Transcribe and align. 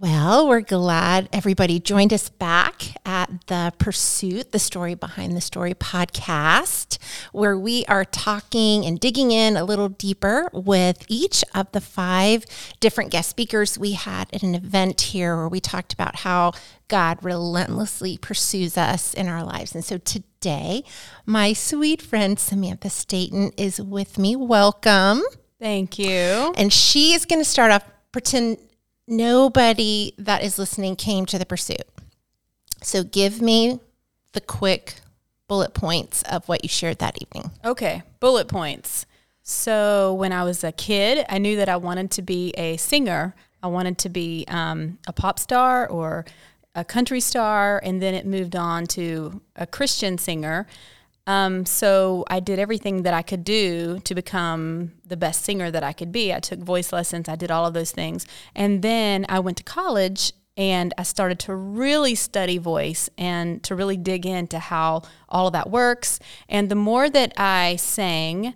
Well, 0.00 0.46
we're 0.46 0.60
glad 0.60 1.28
everybody 1.32 1.80
joined 1.80 2.12
us 2.12 2.28
back 2.28 2.82
at 3.04 3.48
the 3.48 3.72
Pursuit, 3.78 4.52
the 4.52 4.60
Story 4.60 4.94
Behind 4.94 5.36
the 5.36 5.40
Story 5.40 5.74
podcast, 5.74 6.98
where 7.32 7.58
we 7.58 7.84
are 7.86 8.04
talking 8.04 8.86
and 8.86 9.00
digging 9.00 9.32
in 9.32 9.56
a 9.56 9.64
little 9.64 9.88
deeper 9.88 10.50
with 10.52 11.04
each 11.08 11.42
of 11.52 11.72
the 11.72 11.80
five 11.80 12.46
different 12.78 13.10
guest 13.10 13.28
speakers 13.28 13.76
we 13.76 13.94
had 13.94 14.32
at 14.32 14.44
an 14.44 14.54
event 14.54 15.00
here 15.00 15.36
where 15.36 15.48
we 15.48 15.58
talked 15.58 15.92
about 15.92 16.20
how 16.20 16.52
God 16.86 17.18
relentlessly 17.20 18.18
pursues 18.18 18.78
us 18.78 19.14
in 19.14 19.26
our 19.26 19.42
lives. 19.42 19.74
And 19.74 19.84
so 19.84 19.98
today, 19.98 20.84
my 21.26 21.52
sweet 21.52 22.00
friend 22.00 22.38
Samantha 22.38 22.88
Staton 22.88 23.50
is 23.56 23.82
with 23.82 24.16
me. 24.16 24.36
Welcome. 24.36 25.24
Thank 25.58 25.98
you. 25.98 26.54
And 26.56 26.72
she 26.72 27.14
is 27.14 27.24
going 27.24 27.40
to 27.40 27.44
start 27.44 27.72
off 27.72 27.82
pretend 28.12 28.58
nobody 29.08 30.12
that 30.18 30.42
is 30.42 30.58
listening 30.58 30.96
came 30.96 31.26
to 31.26 31.38
the 31.38 31.46
pursuit. 31.46 31.82
So 32.82 33.02
give 33.02 33.40
me 33.42 33.80
the 34.32 34.40
quick 34.40 34.96
bullet 35.48 35.74
points 35.74 36.22
of 36.24 36.48
what 36.48 36.62
you 36.62 36.68
shared 36.68 36.98
that 36.98 37.20
evening. 37.20 37.50
Okay, 37.64 38.02
bullet 38.20 38.48
points. 38.48 39.06
So 39.42 40.12
when 40.14 40.32
I 40.32 40.44
was 40.44 40.62
a 40.62 40.72
kid, 40.72 41.24
I 41.28 41.38
knew 41.38 41.56
that 41.56 41.68
I 41.68 41.76
wanted 41.76 42.10
to 42.12 42.22
be 42.22 42.50
a 42.50 42.76
singer. 42.76 43.34
I 43.62 43.68
wanted 43.68 43.98
to 43.98 44.08
be 44.08 44.44
um, 44.46 44.98
a 45.06 45.12
pop 45.12 45.38
star 45.38 45.88
or 45.88 46.26
a 46.74 46.84
country 46.84 47.20
star, 47.20 47.80
and 47.82 48.00
then 48.00 48.14
it 48.14 48.26
moved 48.26 48.54
on 48.54 48.86
to 48.88 49.40
a 49.56 49.66
Christian 49.66 50.18
singer. 50.18 50.66
Um, 51.28 51.66
so 51.66 52.24
I 52.28 52.40
did 52.40 52.58
everything 52.58 53.02
that 53.02 53.12
I 53.12 53.20
could 53.20 53.44
do 53.44 54.00
to 54.04 54.14
become 54.14 54.92
the 55.06 55.16
best 55.16 55.44
singer 55.44 55.70
that 55.70 55.84
I 55.84 55.92
could 55.92 56.10
be. 56.10 56.32
I 56.32 56.40
took 56.40 56.58
voice 56.58 56.90
lessons, 56.90 57.28
I 57.28 57.36
did 57.36 57.50
all 57.50 57.66
of 57.66 57.74
those 57.74 57.92
things. 57.92 58.26
And 58.54 58.80
then 58.80 59.26
I 59.28 59.38
went 59.40 59.58
to 59.58 59.62
college 59.62 60.32
and 60.56 60.94
I 60.96 61.02
started 61.02 61.38
to 61.40 61.54
really 61.54 62.14
study 62.14 62.56
voice 62.56 63.10
and 63.18 63.62
to 63.64 63.74
really 63.74 63.98
dig 63.98 64.24
into 64.24 64.58
how 64.58 65.02
all 65.28 65.48
of 65.48 65.52
that 65.52 65.68
works. 65.68 66.18
And 66.48 66.70
the 66.70 66.74
more 66.74 67.10
that 67.10 67.34
I 67.36 67.76
sang, 67.76 68.54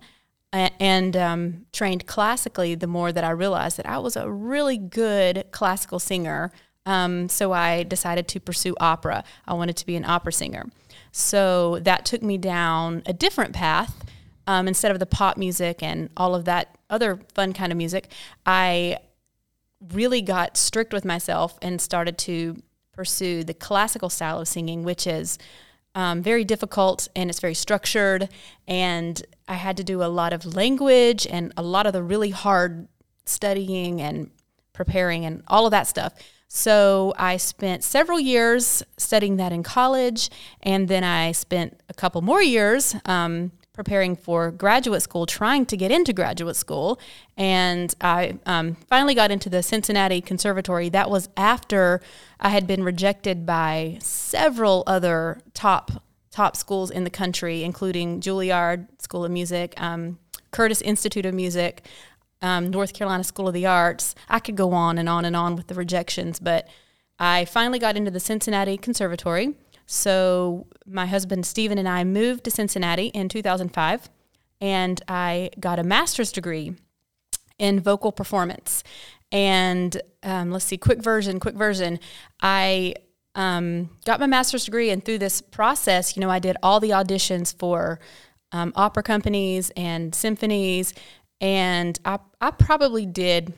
and 0.51 1.17
um, 1.17 1.65
trained 1.73 2.05
classically, 2.05 2.75
the 2.75 2.85
more 2.85 3.11
that 3.11 3.23
I 3.23 3.31
realized 3.31 3.77
that 3.77 3.87
I 3.87 3.97
was 3.97 4.15
a 4.15 4.29
really 4.29 4.77
good 4.77 5.45
classical 5.51 5.97
singer. 5.97 6.51
Um, 6.85 7.27
so 7.27 7.53
I 7.53 7.83
decided 7.83 8.27
to 8.27 8.39
pursue 8.39 8.75
opera. 8.79 9.23
I 9.47 9.53
wanted 9.53 9.77
to 9.77 9.85
be 9.85 9.95
an 9.95 10.05
opera 10.05 10.31
singer. 10.31 10.65
So 11.13 11.77
that 11.79 12.05
took 12.05 12.23
me 12.23 12.39
down 12.39 13.03
a 13.05 13.13
different 13.13 13.53
path. 13.53 14.03
Um, 14.47 14.67
instead 14.67 14.91
of 14.91 14.99
the 14.99 15.05
pop 15.05 15.37
music 15.37 15.81
and 15.81 16.09
all 16.17 16.35
of 16.35 16.43
that 16.45 16.75
other 16.89 17.19
fun 17.33 17.53
kind 17.53 17.71
of 17.71 17.77
music, 17.77 18.09
I 18.45 18.97
really 19.93 20.21
got 20.21 20.57
strict 20.57 20.91
with 20.91 21.05
myself 21.05 21.57
and 21.61 21.79
started 21.79 22.17
to 22.17 22.61
pursue 22.91 23.43
the 23.43 23.53
classical 23.53 24.09
style 24.09 24.39
of 24.39 24.47
singing, 24.47 24.83
which 24.83 25.05
is 25.07 25.37
um, 25.95 26.23
very 26.23 26.43
difficult 26.43 27.07
and 27.15 27.29
it's 27.29 27.39
very 27.39 27.53
structured. 27.53 28.27
And 28.67 29.23
I 29.47 29.53
had 29.53 29.77
to 29.77 29.83
do 29.83 30.03
a 30.03 30.05
lot 30.05 30.33
of 30.33 30.55
language 30.55 31.27
and 31.29 31.53
a 31.55 31.61
lot 31.61 31.85
of 31.85 31.93
the 31.93 32.03
really 32.03 32.31
hard 32.31 32.87
studying 33.25 34.01
and 34.01 34.31
preparing 34.73 35.25
and 35.25 35.43
all 35.47 35.65
of 35.65 35.71
that 35.71 35.87
stuff. 35.87 36.13
So 36.55 37.15
I 37.17 37.37
spent 37.37 37.83
several 37.83 38.19
years 38.19 38.83
studying 38.97 39.37
that 39.37 39.51
in 39.51 39.63
college, 39.63 40.29
and 40.61 40.87
then 40.87 41.03
I 41.03 41.31
spent 41.31 41.81
a 41.89 41.95
couple 41.95 42.21
more 42.21 42.43
years 42.43 42.95
um, 43.05 43.51
preparing 43.73 44.15
for 44.15 44.51
graduate 44.51 45.01
school, 45.01 45.25
trying 45.25 45.65
to 45.65 45.75
get 45.75 45.89
into 45.89 46.13
graduate 46.13 46.55
school. 46.55 46.99
And 47.37 47.91
I 48.01 48.37
um, 48.45 48.75
finally 48.87 49.15
got 49.15 49.31
into 49.31 49.49
the 49.49 49.63
Cincinnati 49.63 50.21
Conservatory. 50.21 50.89
That 50.89 51.09
was 51.09 51.27
after 51.35 52.01
I 52.39 52.49
had 52.49 52.67
been 52.67 52.83
rejected 52.83 53.47
by 53.47 53.97
several 53.99 54.83
other 54.85 55.41
top 55.55 56.03
top 56.29 56.55
schools 56.55 56.91
in 56.91 57.03
the 57.03 57.09
country, 57.09 57.63
including 57.63 58.21
Juilliard 58.21 58.87
School 59.01 59.25
of 59.25 59.31
Music, 59.31 59.73
um, 59.81 60.19
Curtis 60.51 60.81
Institute 60.81 61.25
of 61.25 61.33
Music, 61.33 61.83
um, 62.43 62.69
North 62.69 62.93
Carolina 62.93 63.23
School 63.23 63.47
of 63.47 63.55
the 63.55 63.65
Arts. 63.65 64.13
I 64.29 64.39
could 64.39 64.55
go 64.55 64.73
on 64.73 64.99
and 64.99 65.09
on 65.09 65.25
and 65.25 65.35
on 65.35 65.55
with 65.55 65.67
the 65.67 65.73
rejections, 65.73 66.39
but 66.39 66.67
I 67.17 67.45
finally 67.45 67.79
got 67.79 67.95
into 67.95 68.11
the 68.11 68.19
Cincinnati 68.19 68.77
Conservatory. 68.77 69.55
So 69.85 70.67
my 70.85 71.05
husband 71.05 71.45
Stephen 71.45 71.77
and 71.77 71.87
I 71.87 72.03
moved 72.03 72.43
to 72.43 72.51
Cincinnati 72.51 73.07
in 73.07 73.29
2005, 73.29 74.09
and 74.61 75.01
I 75.07 75.49
got 75.59 75.79
a 75.79 75.83
master's 75.83 76.31
degree 76.31 76.75
in 77.57 77.79
vocal 77.79 78.11
performance. 78.11 78.83
And 79.31 79.99
um, 80.21 80.51
let's 80.51 80.65
see, 80.65 80.77
quick 80.77 81.01
version, 81.01 81.39
quick 81.39 81.55
version. 81.55 81.99
I 82.41 82.95
um, 83.35 83.89
got 84.05 84.19
my 84.19 84.27
master's 84.27 84.65
degree, 84.65 84.89
and 84.89 85.03
through 85.03 85.19
this 85.19 85.41
process, 85.41 86.15
you 86.15 86.21
know, 86.21 86.29
I 86.29 86.39
did 86.39 86.57
all 86.61 86.79
the 86.79 86.91
auditions 86.91 87.57
for 87.57 87.99
um, 88.51 88.73
opera 88.75 89.01
companies 89.01 89.71
and 89.75 90.13
symphonies 90.13 90.93
and 91.43 91.99
I 92.05 92.19
I 92.41 92.51
probably 92.51 93.05
did 93.05 93.53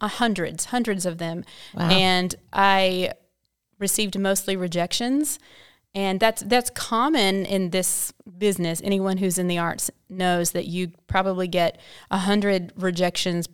hundreds, 0.00 0.66
hundreds 0.66 1.06
of 1.06 1.18
them, 1.18 1.44
wow. 1.74 1.88
and 1.88 2.34
I 2.52 3.12
received 3.78 4.18
mostly 4.18 4.56
rejections. 4.56 5.38
And 5.94 6.18
that's 6.18 6.42
that's 6.42 6.70
common 6.70 7.44
in 7.44 7.70
this 7.70 8.12
business. 8.38 8.80
Anyone 8.82 9.18
who's 9.18 9.38
in 9.38 9.46
the 9.46 9.58
arts 9.58 9.90
knows 10.08 10.52
that 10.52 10.66
you 10.66 10.90
probably 11.06 11.46
get 11.46 11.78
a 12.10 12.18
hundred 12.18 12.72
rejections 12.76 13.46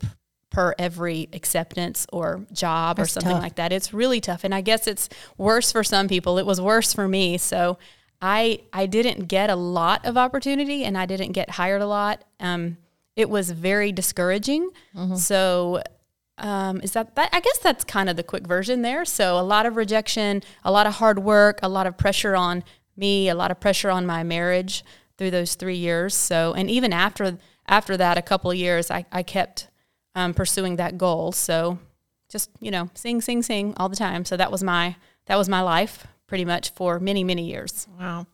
per 0.50 0.72
every 0.78 1.28
acceptance 1.32 2.06
or 2.12 2.46
job 2.52 2.96
that's 2.96 3.10
or 3.10 3.12
something 3.12 3.32
tough. 3.32 3.42
like 3.42 3.56
that. 3.56 3.72
It's 3.72 3.92
really 3.92 4.20
tough, 4.20 4.44
and 4.44 4.54
I 4.54 4.60
guess 4.60 4.86
it's 4.86 5.08
worse 5.36 5.72
for 5.72 5.82
some 5.82 6.06
people. 6.06 6.38
It 6.38 6.46
was 6.46 6.60
worse 6.60 6.92
for 6.92 7.08
me. 7.08 7.38
So 7.38 7.76
I 8.22 8.60
I 8.72 8.86
didn't 8.86 9.26
get 9.26 9.50
a 9.50 9.56
lot 9.56 10.06
of 10.06 10.16
opportunity, 10.16 10.84
and 10.84 10.96
I 10.96 11.06
didn't 11.06 11.32
get 11.32 11.50
hired 11.50 11.82
a 11.82 11.86
lot. 11.88 12.22
Um, 12.38 12.76
it 13.18 13.28
was 13.28 13.50
very 13.50 13.90
discouraging. 13.90 14.70
Mm-hmm. 14.94 15.16
So 15.16 15.82
um, 16.38 16.80
is 16.82 16.92
that, 16.92 17.16
that 17.16 17.28
I 17.32 17.40
guess 17.40 17.58
that's 17.58 17.82
kind 17.82 18.08
of 18.08 18.14
the 18.14 18.22
quick 18.22 18.46
version 18.46 18.82
there. 18.82 19.04
So 19.04 19.36
a 19.40 19.42
lot 19.42 19.66
of 19.66 19.74
rejection, 19.74 20.44
a 20.64 20.70
lot 20.70 20.86
of 20.86 20.94
hard 20.94 21.18
work, 21.18 21.58
a 21.60 21.68
lot 21.68 21.88
of 21.88 21.98
pressure 21.98 22.36
on 22.36 22.62
me, 22.96 23.28
a 23.28 23.34
lot 23.34 23.50
of 23.50 23.58
pressure 23.58 23.90
on 23.90 24.06
my 24.06 24.22
marriage 24.22 24.84
through 25.16 25.32
those 25.32 25.56
three 25.56 25.76
years. 25.76 26.14
So 26.14 26.54
and 26.54 26.70
even 26.70 26.92
after 26.92 27.38
after 27.66 27.96
that, 27.96 28.16
a 28.16 28.22
couple 28.22 28.52
of 28.52 28.56
years, 28.56 28.88
I, 28.88 29.04
I 29.10 29.24
kept 29.24 29.68
um, 30.14 30.32
pursuing 30.32 30.76
that 30.76 30.96
goal. 30.96 31.32
So 31.32 31.80
just 32.28 32.50
you 32.60 32.70
know, 32.70 32.88
sing, 32.94 33.20
sing, 33.20 33.42
sing 33.42 33.74
all 33.78 33.88
the 33.88 33.96
time. 33.96 34.24
So 34.24 34.36
that 34.36 34.52
was 34.52 34.62
my 34.62 34.94
that 35.26 35.36
was 35.36 35.48
my 35.48 35.60
life 35.60 36.06
pretty 36.28 36.44
much 36.44 36.70
for 36.70 37.00
many 37.00 37.24
many 37.24 37.50
years. 37.50 37.88
Wow. 37.98 38.28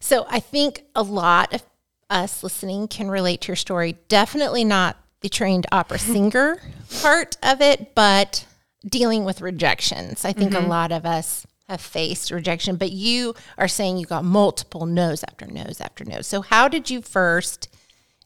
So 0.00 0.24
I 0.30 0.40
think 0.40 0.84
a 0.94 1.02
lot 1.02 1.52
of 1.52 1.62
us 2.10 2.42
listening 2.42 2.88
can 2.88 3.10
relate 3.10 3.42
to 3.42 3.48
your 3.48 3.56
story. 3.56 3.96
Definitely 4.08 4.64
not 4.64 4.96
the 5.20 5.28
trained 5.28 5.66
opera 5.72 5.98
singer 5.98 6.60
part 7.00 7.36
of 7.42 7.60
it, 7.60 7.94
but 7.94 8.46
dealing 8.86 9.24
with 9.24 9.40
rejections. 9.40 10.24
I 10.24 10.32
think 10.32 10.52
mm-hmm. 10.52 10.64
a 10.64 10.68
lot 10.68 10.92
of 10.92 11.04
us 11.04 11.46
have 11.68 11.80
faced 11.80 12.30
rejection, 12.30 12.76
but 12.76 12.92
you 12.92 13.34
are 13.58 13.68
saying 13.68 13.98
you 13.98 14.06
got 14.06 14.24
multiple 14.24 14.86
no's 14.86 15.22
after 15.22 15.46
no's 15.46 15.80
after 15.80 16.04
no's. 16.04 16.26
So 16.26 16.40
how 16.40 16.68
did 16.68 16.88
you 16.88 17.02
first 17.02 17.68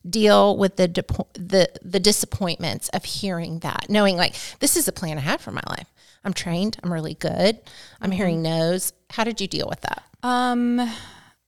deal 0.08 0.56
with 0.56 0.76
the 0.76 0.88
the 1.34 1.70
the 1.82 2.00
disappointments 2.00 2.88
of 2.90 3.04
hearing 3.04 3.60
that, 3.60 3.86
knowing 3.88 4.16
like 4.16 4.34
this 4.58 4.76
is 4.76 4.88
a 4.88 4.92
plan 4.92 5.18
I 5.18 5.22
had 5.22 5.40
for 5.40 5.52
my 5.52 5.62
life. 5.68 5.92
I'm 6.24 6.32
trained, 6.32 6.76
I'm 6.82 6.92
really 6.92 7.14
good. 7.14 7.60
I'm 8.00 8.10
mm-hmm. 8.10 8.16
hearing 8.16 8.42
no's. 8.42 8.92
How 9.10 9.24
did 9.24 9.40
you 9.40 9.46
deal 9.46 9.68
with 9.68 9.80
that? 9.82 10.04
Um 10.22 10.90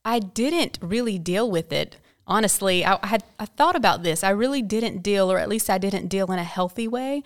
I 0.05 0.19
didn't 0.19 0.78
really 0.83 1.19
deal 1.19 1.50
with 1.50 1.73
it 1.73 1.97
honestly, 2.27 2.85
I, 2.85 2.99
I, 3.03 3.07
had 3.07 3.25
I 3.39 3.47
thought 3.47 3.77
about 3.77 4.03
this. 4.03 4.25
I 4.25 4.31
really 4.31 4.62
didn't 4.62 5.03
deal, 5.03 5.31
or 5.31 5.39
at 5.39 5.49
least 5.49 5.71
I 5.71 5.79
didn't 5.79 6.09
deal 6.09 6.31
in 6.33 6.39
a 6.39 6.45
healthy 6.45 6.89
way. 6.89 7.23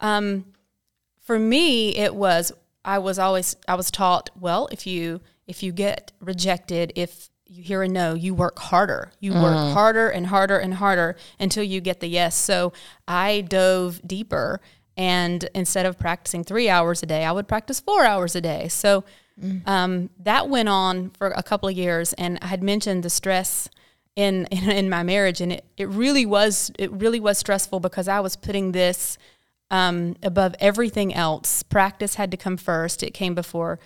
Um, 0.00 0.46
for 1.20 1.38
me, 1.38 1.96
it 1.96 2.14
was 2.14 2.52
I 2.86 2.98
was 2.98 3.18
always 3.18 3.56
I 3.66 3.74
was 3.74 3.90
taught 3.90 4.30
well 4.38 4.68
if 4.70 4.86
you 4.86 5.20
if 5.46 5.62
you 5.62 5.72
get 5.72 6.12
rejected 6.20 6.92
if 6.94 7.28
you 7.46 7.62
hear 7.62 7.82
a 7.82 7.88
no 7.88 8.14
you 8.14 8.32
work 8.32 8.58
harder 8.58 9.10
you 9.20 9.32
mm. 9.32 9.42
work 9.42 9.74
harder 9.74 10.08
and 10.08 10.28
harder 10.28 10.58
and 10.58 10.74
harder 10.74 11.16
until 11.38 11.64
you 11.64 11.80
get 11.80 12.00
the 12.00 12.06
yes 12.06 12.36
so 12.36 12.72
I 13.06 13.40
dove 13.42 14.00
deeper 14.06 14.60
and 14.96 15.48
instead 15.54 15.84
of 15.84 15.98
practicing 15.98 16.44
three 16.44 16.68
hours 16.68 17.02
a 17.02 17.06
day 17.06 17.24
I 17.24 17.32
would 17.32 17.48
practice 17.48 17.80
four 17.80 18.04
hours 18.04 18.36
a 18.36 18.40
day 18.40 18.68
so 18.68 19.04
mm. 19.40 19.66
um, 19.66 20.10
that 20.20 20.48
went 20.48 20.68
on 20.68 21.10
for 21.10 21.28
a 21.28 21.42
couple 21.42 21.68
of 21.68 21.76
years 21.76 22.12
and 22.14 22.38
I 22.40 22.46
had 22.46 22.62
mentioned 22.62 23.02
the 23.02 23.10
stress 23.10 23.68
in, 24.16 24.46
in, 24.46 24.70
in 24.70 24.90
my 24.90 25.02
marriage, 25.02 25.40
and 25.40 25.52
it, 25.52 25.64
it 25.76 25.88
really 25.88 26.26
was 26.26 26.72
it 26.78 26.90
really 26.90 27.20
was 27.20 27.38
stressful 27.38 27.80
because 27.80 28.08
I 28.08 28.20
was 28.20 28.34
putting 28.34 28.72
this 28.72 29.18
um, 29.70 30.16
above 30.22 30.54
everything 30.58 31.14
else. 31.14 31.62
Practice 31.62 32.16
had 32.16 32.30
to 32.30 32.36
come 32.36 32.56
first. 32.56 33.02
It 33.02 33.12
came 33.12 33.34
before 33.34 33.78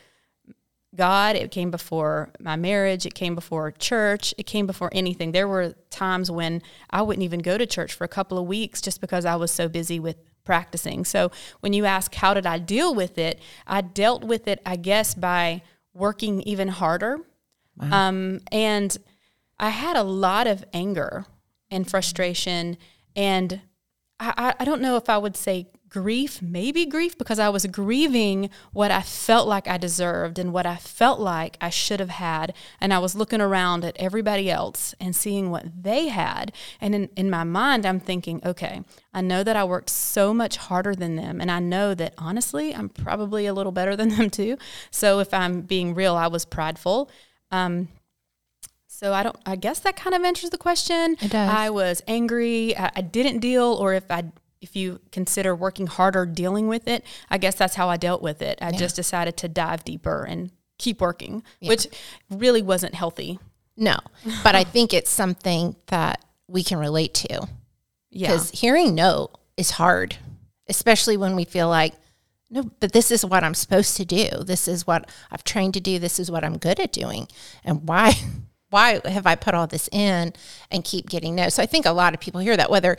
God. 0.94 1.36
It 1.36 1.50
came 1.50 1.70
before 1.70 2.30
my 2.40 2.56
marriage. 2.56 3.06
It 3.06 3.14
came 3.14 3.34
before 3.34 3.70
church. 3.72 4.34
It 4.38 4.46
came 4.46 4.66
before 4.66 4.90
anything. 4.92 5.32
There 5.32 5.48
were 5.48 5.74
times 5.90 6.30
when 6.30 6.62
I 6.90 7.02
wouldn't 7.02 7.24
even 7.24 7.40
go 7.40 7.58
to 7.58 7.66
church 7.66 7.92
for 7.92 8.04
a 8.04 8.08
couple 8.08 8.38
of 8.38 8.46
weeks 8.46 8.80
just 8.80 9.00
because 9.00 9.24
I 9.24 9.36
was 9.36 9.50
so 9.50 9.68
busy 9.68 10.00
with 10.00 10.16
practicing. 10.44 11.04
So 11.04 11.30
when 11.60 11.72
you 11.72 11.84
ask, 11.84 12.14
how 12.14 12.34
did 12.34 12.46
I 12.46 12.58
deal 12.58 12.94
with 12.94 13.18
it? 13.18 13.40
I 13.66 13.82
dealt 13.82 14.24
with 14.24 14.48
it, 14.48 14.60
I 14.66 14.76
guess, 14.76 15.14
by 15.14 15.62
working 15.94 16.42
even 16.42 16.68
harder. 16.68 17.20
Wow. 17.76 18.08
Um, 18.08 18.40
and 18.50 18.96
I 19.60 19.68
had 19.68 19.94
a 19.94 20.02
lot 20.02 20.46
of 20.46 20.64
anger 20.72 21.26
and 21.70 21.88
frustration. 21.88 22.78
And 23.14 23.60
I, 24.18 24.54
I 24.58 24.64
don't 24.64 24.80
know 24.80 24.96
if 24.96 25.08
I 25.08 25.18
would 25.18 25.36
say 25.36 25.68
grief, 25.88 26.40
maybe 26.40 26.86
grief, 26.86 27.18
because 27.18 27.38
I 27.38 27.48
was 27.48 27.66
grieving 27.66 28.48
what 28.72 28.90
I 28.90 29.02
felt 29.02 29.48
like 29.48 29.68
I 29.68 29.76
deserved 29.76 30.38
and 30.38 30.52
what 30.52 30.64
I 30.64 30.76
felt 30.76 31.20
like 31.20 31.58
I 31.60 31.68
should 31.68 32.00
have 32.00 32.10
had. 32.10 32.54
And 32.80 32.94
I 32.94 32.98
was 33.00 33.14
looking 33.14 33.40
around 33.40 33.84
at 33.84 33.96
everybody 33.98 34.50
else 34.50 34.94
and 34.98 35.14
seeing 35.14 35.50
what 35.50 35.82
they 35.82 36.08
had. 36.08 36.52
And 36.80 36.94
in, 36.94 37.10
in 37.16 37.28
my 37.28 37.44
mind, 37.44 37.84
I'm 37.84 38.00
thinking, 38.00 38.40
okay, 38.44 38.82
I 39.12 39.20
know 39.20 39.42
that 39.42 39.56
I 39.56 39.64
worked 39.64 39.90
so 39.90 40.32
much 40.32 40.56
harder 40.56 40.94
than 40.94 41.16
them. 41.16 41.40
And 41.40 41.50
I 41.50 41.58
know 41.58 41.94
that 41.94 42.14
honestly, 42.16 42.74
I'm 42.74 42.88
probably 42.88 43.46
a 43.46 43.54
little 43.54 43.72
better 43.72 43.96
than 43.96 44.08
them 44.16 44.30
too. 44.30 44.56
So 44.90 45.18
if 45.18 45.34
I'm 45.34 45.62
being 45.62 45.94
real, 45.94 46.14
I 46.14 46.28
was 46.28 46.46
prideful. 46.46 47.10
Um, 47.50 47.88
so 49.00 49.14
I 49.14 49.22
don't. 49.22 49.36
I 49.46 49.56
guess 49.56 49.78
that 49.80 49.96
kind 49.96 50.14
of 50.14 50.22
answers 50.24 50.50
the 50.50 50.58
question. 50.58 51.16
It 51.22 51.30
does. 51.30 51.50
I 51.50 51.70
was 51.70 52.02
angry. 52.06 52.76
I, 52.76 52.90
I 52.96 53.00
didn't 53.00 53.38
deal, 53.38 53.64
or 53.80 53.94
if 53.94 54.10
I 54.10 54.24
if 54.60 54.76
you 54.76 55.00
consider 55.10 55.54
working 55.54 55.86
harder 55.86 56.26
dealing 56.26 56.68
with 56.68 56.86
it, 56.86 57.02
I 57.30 57.38
guess 57.38 57.54
that's 57.54 57.76
how 57.76 57.88
I 57.88 57.96
dealt 57.96 58.20
with 58.20 58.42
it. 58.42 58.58
I 58.60 58.68
yeah. 58.68 58.76
just 58.76 58.96
decided 58.96 59.38
to 59.38 59.48
dive 59.48 59.84
deeper 59.84 60.24
and 60.24 60.50
keep 60.78 61.00
working, 61.00 61.42
yeah. 61.60 61.70
which 61.70 61.86
really 62.28 62.60
wasn't 62.60 62.94
healthy. 62.94 63.38
No, 63.74 63.96
but 64.44 64.54
I 64.54 64.64
think 64.64 64.92
it's 64.92 65.08
something 65.08 65.76
that 65.86 66.22
we 66.46 66.62
can 66.62 66.78
relate 66.78 67.14
to. 67.14 67.48
Yeah. 68.10 68.28
Because 68.28 68.50
hearing 68.50 68.94
no 68.94 69.30
is 69.56 69.70
hard, 69.70 70.16
especially 70.68 71.16
when 71.16 71.36
we 71.36 71.46
feel 71.46 71.70
like, 71.70 71.94
no, 72.50 72.70
but 72.80 72.92
this 72.92 73.10
is 73.10 73.24
what 73.24 73.44
I'm 73.44 73.54
supposed 73.54 73.96
to 73.96 74.04
do. 74.04 74.28
This 74.44 74.68
is 74.68 74.86
what 74.86 75.08
I've 75.30 75.44
trained 75.44 75.72
to 75.72 75.80
do. 75.80 75.98
This 75.98 76.18
is 76.18 76.30
what 76.30 76.44
I'm 76.44 76.58
good 76.58 76.78
at 76.78 76.92
doing. 76.92 77.28
And 77.64 77.88
why? 77.88 78.12
Why 78.70 79.00
have 79.04 79.26
I 79.26 79.34
put 79.34 79.54
all 79.54 79.66
this 79.66 79.88
in 79.92 80.32
and 80.70 80.84
keep 80.84 81.08
getting 81.08 81.34
no? 81.34 81.48
So 81.48 81.62
I 81.62 81.66
think 81.66 81.86
a 81.86 81.92
lot 81.92 82.14
of 82.14 82.20
people 82.20 82.40
hear 82.40 82.56
that, 82.56 82.70
whether 82.70 82.96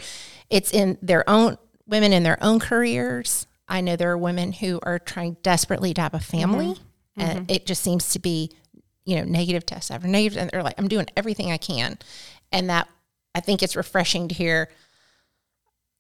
it's 0.50 0.71
in 0.71 0.97
their 1.01 1.27
own 1.29 1.57
women 1.91 2.13
in 2.13 2.23
their 2.23 2.41
own 2.44 2.59
careers. 2.59 3.45
I 3.68 3.81
know 3.81 3.95
there 3.95 4.12
are 4.12 4.18
women 4.18 4.53
who 4.53 4.79
are 4.83 4.97
trying 4.97 5.38
desperately 5.44 5.94
to 5.94 6.01
have 6.01 6.13
a 6.13 6.19
family, 6.19 6.73
mm-hmm. 6.73 7.21
and 7.21 7.39
mm-hmm. 7.41 7.51
it 7.51 7.65
just 7.65 7.83
seems 7.83 8.09
to 8.12 8.19
be, 8.19 8.51
you 9.06 9.18
know, 9.18 9.23
negative 9.23 9.65
tests 9.65 9.91
after 9.91 10.07
negative, 10.07 10.39
and 10.39 10.50
they're 10.50 10.63
like, 10.63 10.79
I'm 10.79 10.88
doing 10.88 11.07
everything 11.15 11.51
I 11.51 11.57
can, 11.57 11.97
and 12.51 12.69
that 12.69 12.89
I 13.35 13.39
think 13.41 13.62
it's 13.62 13.75
refreshing 13.75 14.27
to 14.29 14.35
hear. 14.35 14.69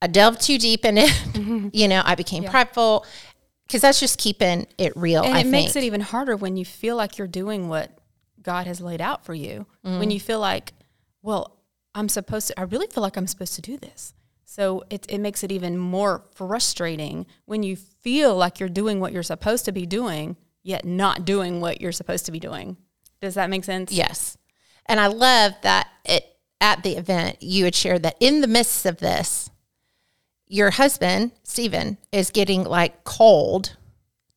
I 0.01 0.07
delved 0.07 0.41
too 0.41 0.57
deep 0.57 0.83
in 0.83 0.97
it, 0.97 1.09
mm-hmm. 1.09 1.69
you 1.73 1.87
know. 1.87 2.01
I 2.03 2.15
became 2.15 2.43
yeah. 2.43 2.51
prideful 2.51 3.05
because 3.67 3.81
that's 3.81 3.99
just 3.99 4.17
keeping 4.17 4.67
it 4.77 4.93
real. 4.95 5.23
And 5.23 5.33
I 5.33 5.39
it 5.39 5.43
think. 5.43 5.51
makes 5.51 5.75
it 5.75 5.83
even 5.83 6.01
harder 6.01 6.35
when 6.35 6.57
you 6.57 6.65
feel 6.65 6.95
like 6.95 7.17
you're 7.17 7.27
doing 7.27 7.69
what 7.69 7.91
God 8.43 8.67
has 8.67 8.81
laid 8.81 9.01
out 9.01 9.25
for 9.25 9.33
you. 9.33 9.65
Mm. 9.85 9.99
When 9.99 10.11
you 10.11 10.19
feel 10.19 10.39
like, 10.39 10.73
well, 11.21 11.57
I'm 11.93 12.09
supposed 12.09 12.47
to, 12.47 12.59
I 12.59 12.63
really 12.63 12.87
feel 12.87 13.03
like 13.03 13.17
I'm 13.17 13.27
supposed 13.27 13.55
to 13.55 13.61
do 13.61 13.77
this. 13.77 14.13
So 14.45 14.83
it, 14.89 15.05
it 15.07 15.19
makes 15.19 15.43
it 15.43 15.51
even 15.51 15.77
more 15.77 16.23
frustrating 16.35 17.25
when 17.45 17.63
you 17.63 17.75
feel 17.75 18.35
like 18.35 18.59
you're 18.59 18.69
doing 18.69 18.99
what 18.99 19.13
you're 19.13 19.23
supposed 19.23 19.65
to 19.65 19.71
be 19.71 19.85
doing, 19.85 20.35
yet 20.61 20.83
not 20.83 21.23
doing 21.25 21.61
what 21.61 21.79
you're 21.79 21.93
supposed 21.93 22.25
to 22.25 22.31
be 22.31 22.39
doing. 22.39 22.75
Does 23.21 23.35
that 23.35 23.49
make 23.49 23.63
sense? 23.63 23.91
Yes. 23.91 24.37
And 24.87 24.99
I 24.99 25.07
love 25.07 25.53
that 25.61 25.87
it 26.03 26.25
at 26.59 26.83
the 26.83 26.97
event 26.97 27.41
you 27.41 27.65
had 27.65 27.75
shared 27.75 28.03
that 28.03 28.15
in 28.19 28.41
the 28.41 28.47
midst 28.47 28.85
of 28.85 28.97
this, 28.97 29.49
your 30.47 30.71
husband, 30.71 31.31
Stephen, 31.43 31.97
is 32.11 32.29
getting 32.29 32.63
like 32.63 33.03
cold 33.03 33.77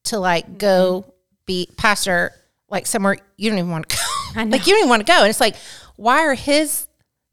to 0.05 0.19
like 0.19 0.59
go 0.59 1.03
mm-hmm. 1.03 1.11
be 1.47 1.69
pastor 1.77 2.33
like 2.75 2.87
somewhere 2.87 3.17
you 3.39 3.51
don't 3.51 3.59
even 3.59 3.71
want 3.71 3.89
to 3.89 3.97
go. 3.97 4.43
like 4.45 4.67
you 4.67 4.73
don't 4.73 4.81
even 4.81 4.91
want 4.91 5.07
to 5.07 5.11
go. 5.11 5.21
And 5.21 5.29
it's 5.29 5.41
like, 5.41 5.57
why 5.97 6.21
are 6.27 6.35
his 6.35 6.87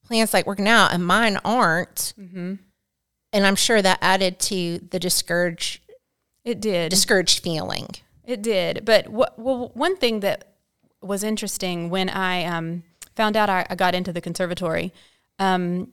plans 0.06 0.34
like 0.34 0.46
working 0.46 0.68
out 0.68 0.94
and 0.94 1.06
mine 1.06 1.38
aren't? 1.44 2.14
Mm-hmm 2.18 2.56
and 3.34 3.46
I'm 3.46 3.56
sure 3.56 3.82
that 3.82 4.00
added 4.02 4.40
to 4.40 4.80
the 4.80 5.00
discouraged. 5.00 5.82
It 6.44 6.60
did 6.60 6.90
discouraged 6.90 7.44
feeling. 7.44 7.88
It 8.26 8.42
did, 8.42 8.86
but 8.86 9.10
what, 9.10 9.38
well, 9.38 9.72
one 9.74 9.98
thing 9.98 10.22
that 10.22 10.56
was 11.02 11.24
interesting 11.24 11.90
when 11.90 12.10
I 12.10 12.46
um, 12.46 12.84
found 13.16 13.36
out 13.36 13.50
I, 13.50 13.66
I, 13.70 13.76
got 13.76 13.96
into 13.96 14.14
the 14.14 14.22
conservatory, 14.22 14.94
um, 15.40 15.92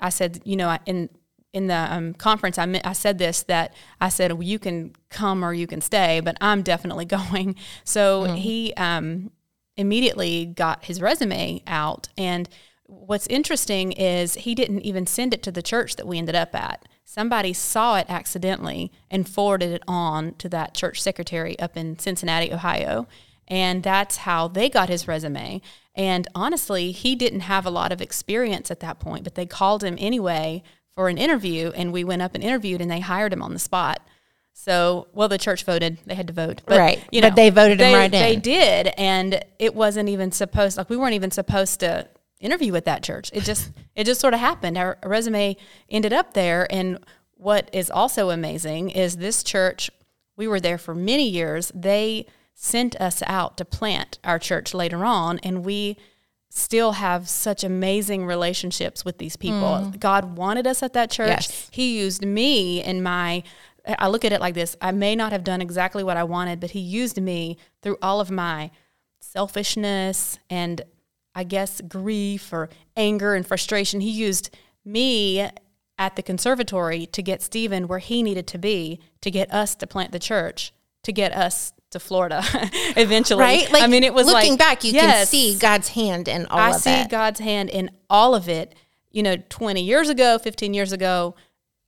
I 0.00 0.08
said, 0.08 0.40
you 0.44 0.56
know, 0.56 0.76
in 0.86 1.08
in 1.52 1.66
the 1.66 1.74
um, 1.74 2.14
conference, 2.14 2.58
I, 2.58 2.80
I 2.84 2.92
said 2.92 3.18
this 3.18 3.42
that 3.44 3.74
I 4.00 4.08
said, 4.08 4.32
well, 4.32 4.42
you 4.42 4.58
can 4.58 4.94
come 5.10 5.44
or 5.44 5.54
you 5.54 5.66
can 5.66 5.80
stay, 5.80 6.20
but 6.20 6.36
I'm 6.40 6.62
definitely 6.62 7.04
going. 7.06 7.56
So 7.84 8.24
mm-hmm. 8.24 8.34
he 8.36 8.74
um, 8.76 9.30
immediately 9.76 10.46
got 10.46 10.84
his 10.84 11.00
resume 11.00 11.62
out 11.66 12.08
and 12.16 12.48
what's 12.88 13.26
interesting 13.26 13.92
is 13.92 14.34
he 14.34 14.54
didn't 14.54 14.80
even 14.80 15.06
send 15.06 15.34
it 15.34 15.42
to 15.42 15.52
the 15.52 15.62
church 15.62 15.96
that 15.96 16.06
we 16.06 16.18
ended 16.18 16.34
up 16.34 16.54
at. 16.54 16.88
Somebody 17.04 17.52
saw 17.52 17.96
it 17.98 18.06
accidentally 18.08 18.90
and 19.10 19.28
forwarded 19.28 19.72
it 19.72 19.82
on 19.86 20.34
to 20.36 20.48
that 20.48 20.74
church 20.74 21.00
secretary 21.02 21.58
up 21.58 21.76
in 21.76 21.98
Cincinnati, 21.98 22.52
Ohio. 22.52 23.06
And 23.46 23.82
that's 23.82 24.18
how 24.18 24.48
they 24.48 24.68
got 24.70 24.88
his 24.88 25.06
resume. 25.06 25.60
And 25.94 26.28
honestly, 26.34 26.92
he 26.92 27.14
didn't 27.14 27.40
have 27.40 27.66
a 27.66 27.70
lot 27.70 27.92
of 27.92 28.00
experience 28.00 28.70
at 28.70 28.80
that 28.80 29.00
point, 29.00 29.24
but 29.24 29.34
they 29.34 29.46
called 29.46 29.84
him 29.84 29.96
anyway 29.98 30.62
for 30.98 31.08
an 31.08 31.16
interview. 31.16 31.70
And 31.76 31.92
we 31.92 32.02
went 32.02 32.22
up 32.22 32.34
and 32.34 32.42
interviewed, 32.42 32.80
and 32.80 32.90
they 32.90 32.98
hired 32.98 33.32
him 33.32 33.40
on 33.40 33.52
the 33.52 33.60
spot. 33.60 34.04
So, 34.52 35.06
well, 35.12 35.28
the 35.28 35.38
church 35.38 35.62
voted; 35.62 35.98
they 36.06 36.16
had 36.16 36.26
to 36.26 36.32
vote, 36.32 36.62
but, 36.66 36.76
right? 36.76 37.04
You 37.12 37.20
know, 37.20 37.28
but 37.28 37.36
they 37.36 37.50
voted 37.50 37.78
they, 37.78 37.92
him 37.92 37.94
right 37.94 38.12
in. 38.12 38.20
They 38.20 38.34
did, 38.34 38.88
and 38.98 39.40
it 39.60 39.76
wasn't 39.76 40.08
even 40.08 40.32
supposed. 40.32 40.76
Like 40.76 40.90
we 40.90 40.96
weren't 40.96 41.14
even 41.14 41.30
supposed 41.30 41.78
to 41.80 42.08
interview 42.40 42.72
with 42.72 42.84
that 42.86 43.04
church. 43.04 43.30
It 43.32 43.44
just 43.44 43.70
it 43.94 44.04
just 44.06 44.20
sort 44.20 44.34
of 44.34 44.40
happened. 44.40 44.76
Our 44.76 44.98
resume 45.04 45.56
ended 45.88 46.12
up 46.12 46.34
there 46.34 46.66
and 46.72 46.98
what 47.34 47.70
is 47.72 47.90
also 47.90 48.30
amazing 48.30 48.90
is 48.90 49.16
this 49.16 49.44
church 49.44 49.90
we 50.36 50.48
were 50.48 50.60
there 50.60 50.78
for 50.78 50.94
many 50.94 51.28
years. 51.28 51.70
They 51.74 52.26
sent 52.54 53.00
us 53.00 53.22
out 53.26 53.56
to 53.58 53.64
plant 53.64 54.18
our 54.24 54.38
church 54.38 54.74
later 54.74 55.04
on 55.04 55.38
and 55.40 55.64
we 55.64 55.96
still 56.50 56.92
have 56.92 57.28
such 57.28 57.62
amazing 57.62 58.24
relationships 58.24 59.04
with 59.04 59.18
these 59.18 59.36
people. 59.36 59.60
Mm. 59.60 60.00
God 60.00 60.36
wanted 60.36 60.66
us 60.66 60.82
at 60.82 60.94
that 60.94 61.10
church. 61.10 61.28
Yes. 61.28 61.68
He 61.70 61.98
used 61.98 62.24
me 62.24 62.82
in 62.82 63.02
my 63.02 63.42
I 63.98 64.08
look 64.08 64.24
at 64.24 64.32
it 64.32 64.40
like 64.40 64.54
this. 64.54 64.76
I 64.82 64.92
may 64.92 65.16
not 65.16 65.32
have 65.32 65.44
done 65.44 65.62
exactly 65.62 66.04
what 66.04 66.18
I 66.18 66.24
wanted, 66.24 66.60
but 66.60 66.72
he 66.72 66.80
used 66.80 67.18
me 67.20 67.56
through 67.80 67.96
all 68.02 68.20
of 68.20 68.30
my 68.30 68.70
selfishness 69.20 70.38
and 70.50 70.82
I 71.34 71.44
guess, 71.44 71.80
grief 71.80 72.52
or 72.52 72.68
anger 72.96 73.34
and 73.34 73.46
frustration. 73.46 74.00
He 74.00 74.10
used 74.10 74.54
me 74.84 75.48
at 75.96 76.16
the 76.16 76.22
conservatory 76.22 77.06
to 77.06 77.22
get 77.22 77.42
Stephen 77.42 77.86
where 77.86 78.00
he 78.00 78.22
needed 78.22 78.46
to 78.48 78.58
be, 78.58 79.00
to 79.20 79.30
get 79.30 79.52
us 79.52 79.74
to 79.76 79.86
plant 79.86 80.12
the 80.12 80.18
church, 80.18 80.72
to 81.04 81.12
get 81.12 81.32
us 81.32 81.72
to 81.90 82.00
Florida 82.00 82.42
eventually. 82.96 83.40
Right? 83.40 83.70
Like, 83.70 83.82
I 83.82 83.86
mean, 83.86 84.04
it 84.04 84.14
was 84.14 84.26
looking 84.26 84.52
like, 84.52 84.58
back, 84.58 84.84
you 84.84 84.92
yes, 84.92 85.18
can 85.18 85.26
see 85.26 85.58
God's 85.58 85.88
hand 85.88 86.28
in 86.28 86.46
all 86.46 86.58
I 86.58 86.70
of 86.70 86.76
it. 86.76 86.86
I 86.86 87.02
see 87.02 87.08
God's 87.08 87.40
hand 87.40 87.70
in 87.70 87.90
all 88.10 88.34
of 88.34 88.48
it. 88.48 88.74
You 89.10 89.22
know, 89.22 89.36
20 89.48 89.82
years 89.82 90.08
ago, 90.08 90.38
15 90.38 90.74
years 90.74 90.92
ago, 90.92 91.34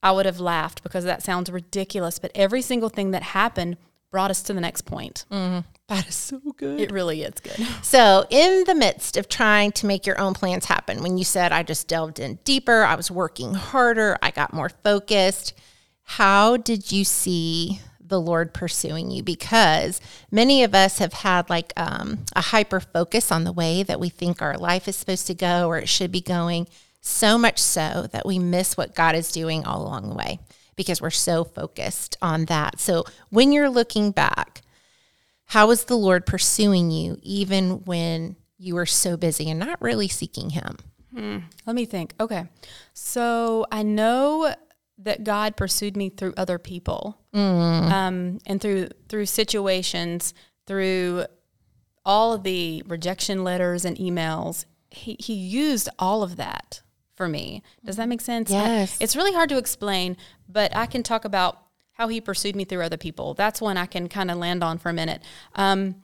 I 0.02 0.12
would 0.12 0.26
have 0.26 0.40
laughed 0.40 0.82
because 0.82 1.04
that 1.04 1.22
sounds 1.22 1.50
ridiculous. 1.50 2.18
But 2.18 2.32
every 2.34 2.62
single 2.62 2.88
thing 2.88 3.10
that 3.10 3.22
happened 3.22 3.76
brought 4.10 4.30
us 4.30 4.42
to 4.42 4.52
the 4.52 4.60
next 4.60 4.82
point. 4.82 5.24
Mm, 5.30 5.64
that 5.88 6.08
is 6.08 6.14
so 6.14 6.40
good. 6.56 6.80
It 6.80 6.90
really 6.90 7.22
is 7.22 7.34
good. 7.40 7.66
So, 7.82 8.24
in 8.30 8.64
the 8.64 8.74
midst 8.74 9.16
of 9.16 9.28
trying 9.28 9.72
to 9.72 9.86
make 9.86 10.06
your 10.06 10.18
own 10.18 10.34
plans 10.34 10.64
happen, 10.64 11.02
when 11.02 11.18
you 11.18 11.24
said, 11.24 11.52
I 11.52 11.62
just 11.62 11.88
delved 11.88 12.18
in 12.18 12.38
deeper, 12.44 12.82
I 12.82 12.94
was 12.94 13.10
working 13.10 13.54
harder, 13.54 14.16
I 14.22 14.30
got 14.30 14.52
more 14.52 14.68
focused, 14.68 15.54
how 16.02 16.56
did 16.56 16.90
you 16.90 17.04
see 17.04 17.80
the 18.10 18.20
Lord 18.20 18.52
pursuing 18.52 19.10
you? 19.10 19.22
Because 19.22 20.00
many 20.30 20.62
of 20.62 20.74
us 20.74 20.98
have 20.98 21.14
had 21.14 21.48
like 21.48 21.72
um, 21.76 22.26
a 22.36 22.42
hyper 22.42 22.80
focus 22.80 23.32
on 23.32 23.44
the 23.44 23.52
way 23.52 23.82
that 23.82 23.98
we 23.98 24.10
think 24.10 24.42
our 24.42 24.58
life 24.58 24.86
is 24.86 24.96
supposed 24.96 25.26
to 25.28 25.34
go 25.34 25.66
or 25.68 25.78
it 25.78 25.88
should 25.88 26.12
be 26.12 26.20
going, 26.20 26.68
so 27.00 27.38
much 27.38 27.58
so 27.58 28.06
that 28.12 28.26
we 28.26 28.38
miss 28.38 28.76
what 28.76 28.94
God 28.94 29.14
is 29.14 29.32
doing 29.32 29.64
all 29.64 29.82
along 29.82 30.10
the 30.10 30.14
way 30.14 30.38
because 30.76 31.00
we're 31.00 31.10
so 31.10 31.44
focused 31.44 32.16
on 32.20 32.46
that. 32.46 32.80
So 32.80 33.04
when 33.30 33.52
you're 33.52 33.70
looking 33.70 34.10
back, 34.10 34.62
how 35.46 35.70
is 35.70 35.84
the 35.84 35.96
Lord 35.96 36.26
pursuing 36.26 36.90
you 36.90 37.18
even 37.22 37.84
when 37.84 38.36
you 38.58 38.74
were 38.74 38.86
so 38.86 39.16
busy 39.16 39.50
and 39.50 39.58
not 39.58 39.80
really 39.80 40.08
seeking 40.08 40.50
Him? 40.50 40.76
Hmm. 41.14 41.38
Let 41.66 41.74
me 41.74 41.86
think. 41.86 42.14
Okay. 42.20 42.46
So 42.92 43.66
I 43.72 43.82
know 43.82 44.54
that 45.02 45.24
God 45.24 45.56
pursued 45.56 45.96
me 45.96 46.10
through 46.10 46.34
other 46.36 46.58
people 46.58 47.18
mm. 47.34 47.38
um, 47.90 48.38
and 48.46 48.60
through 48.60 48.88
through 49.08 49.26
situations, 49.26 50.34
through 50.66 51.24
all 52.04 52.32
of 52.32 52.42
the 52.42 52.82
rejection 52.86 53.44
letters 53.44 53.84
and 53.84 53.96
emails. 53.96 54.64
He, 54.90 55.16
he 55.20 55.34
used 55.34 55.88
all 55.98 56.22
of 56.22 56.36
that 56.36 56.82
for 57.14 57.28
me. 57.28 57.62
Does 57.84 57.96
that 57.96 58.08
make 58.08 58.20
sense? 58.20 58.50
Yes. 58.50 58.96
I, 59.00 59.04
it's 59.04 59.14
really 59.14 59.32
hard 59.32 59.48
to 59.50 59.58
explain, 59.58 60.16
but 60.48 60.74
I 60.74 60.86
can 60.86 61.02
talk 61.02 61.24
about 61.24 61.62
how 61.92 62.08
he 62.08 62.20
pursued 62.20 62.56
me 62.56 62.64
through 62.64 62.82
other 62.82 62.96
people. 62.96 63.34
That's 63.34 63.60
one 63.60 63.76
I 63.76 63.86
can 63.86 64.08
kind 64.08 64.30
of 64.30 64.38
land 64.38 64.64
on 64.64 64.78
for 64.78 64.88
a 64.88 64.92
minute. 64.92 65.22
Um, 65.54 65.96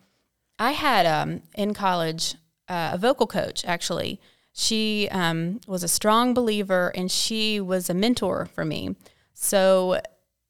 I 0.59 0.71
had 0.73 1.05
um, 1.05 1.41
in 1.55 1.73
college 1.73 2.35
uh, 2.69 2.91
a 2.93 2.97
vocal 2.97 3.27
coach, 3.27 3.65
actually. 3.65 4.21
She 4.59 5.07
um, 5.11 5.61
was 5.67 5.83
a 5.83 5.87
strong 5.87 6.33
believer 6.33 6.91
and 6.95 7.11
she 7.11 7.61
was 7.61 7.91
a 7.91 7.93
mentor 7.93 8.47
for 8.55 8.65
me. 8.65 8.95
So, 9.35 10.01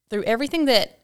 through 0.10 0.24
everything 0.24 0.64
that 0.66 1.00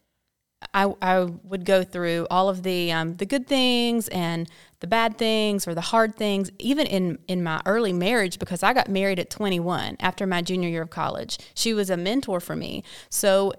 I, 0.74 0.93
I 1.01 1.24
would 1.43 1.65
go 1.65 1.83
through 1.83 2.27
all 2.31 2.48
of 2.48 2.63
the 2.63 2.93
um, 2.93 3.17
the 3.17 3.25
good 3.25 3.45
things 3.45 4.07
and 4.07 4.50
the 4.79 4.88
bad 4.88 5.17
things 5.17 5.67
or 5.67 5.75
the 5.75 5.81
hard 5.81 6.15
things, 6.15 6.50
even 6.60 6.88
in 6.88 7.19
in 7.27 7.43
my 7.43 7.62
early 7.65 7.91
marriage, 7.91 8.39
because 8.39 8.63
I 8.63 8.74
got 8.74 8.88
married 8.88 9.19
at 9.19 9.29
21 9.29 9.98
after 10.00 10.25
my 10.25 10.41
junior 10.41 10.69
year 10.69 10.83
of 10.83 10.89
college. 10.89 11.38
She 11.55 11.74
was 11.74 11.89
a 11.89 11.98
mentor 11.98 12.39
for 12.39 12.55
me. 12.55 12.86
So 13.10 13.51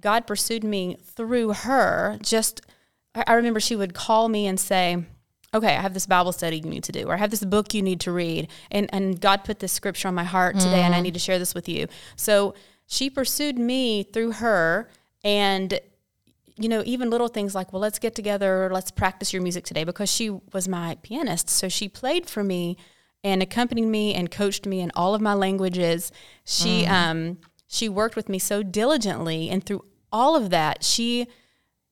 God 0.00 0.26
pursued 0.26 0.64
me 0.64 0.96
through 1.04 1.52
her. 1.52 2.18
Just 2.22 2.62
I, 3.14 3.24
I 3.26 3.32
remember 3.34 3.60
she 3.60 3.76
would 3.76 3.92
call 3.92 4.30
me 4.30 4.46
and 4.46 4.58
say, 4.58 5.04
okay, 5.54 5.76
I 5.76 5.80
have 5.80 5.94
this 5.94 6.06
Bible 6.06 6.32
study 6.32 6.58
you 6.58 6.68
need 6.68 6.84
to 6.84 6.92
do, 6.92 7.06
or 7.08 7.14
I 7.14 7.16
have 7.16 7.30
this 7.30 7.44
book 7.44 7.72
you 7.72 7.82
need 7.82 8.00
to 8.00 8.12
read. 8.12 8.48
And, 8.70 8.88
and 8.92 9.20
God 9.20 9.44
put 9.44 9.60
this 9.60 9.72
scripture 9.72 10.08
on 10.08 10.14
my 10.14 10.24
heart 10.24 10.58
today, 10.58 10.82
and 10.82 10.94
I 10.94 11.00
need 11.00 11.14
to 11.14 11.20
share 11.20 11.38
this 11.38 11.54
with 11.54 11.68
you. 11.68 11.86
So 12.16 12.54
she 12.86 13.08
pursued 13.10 13.58
me 13.58 14.02
through 14.02 14.32
her. 14.32 14.90
And, 15.24 15.80
you 16.56 16.68
know, 16.68 16.82
even 16.86 17.10
little 17.10 17.28
things 17.28 17.54
like, 17.54 17.72
well, 17.72 17.80
let's 17.80 17.98
get 17.98 18.14
together, 18.14 18.68
let's 18.72 18.90
practice 18.90 19.32
your 19.32 19.42
music 19.42 19.64
today, 19.64 19.84
because 19.84 20.10
she 20.10 20.30
was 20.30 20.68
my 20.68 20.96
pianist. 21.02 21.48
So 21.48 21.68
she 21.68 21.88
played 21.88 22.28
for 22.28 22.44
me 22.44 22.76
and 23.24 23.42
accompanied 23.42 23.86
me 23.86 24.14
and 24.14 24.30
coached 24.30 24.64
me 24.64 24.80
in 24.80 24.92
all 24.94 25.14
of 25.14 25.20
my 25.20 25.34
languages. 25.34 26.12
She, 26.44 26.86
um, 26.86 27.38
she 27.66 27.88
worked 27.88 28.16
with 28.16 28.28
me 28.28 28.38
so 28.38 28.62
diligently, 28.62 29.50
and 29.50 29.64
through 29.64 29.84
all 30.12 30.36
of 30.36 30.50
that, 30.50 30.84
she, 30.84 31.26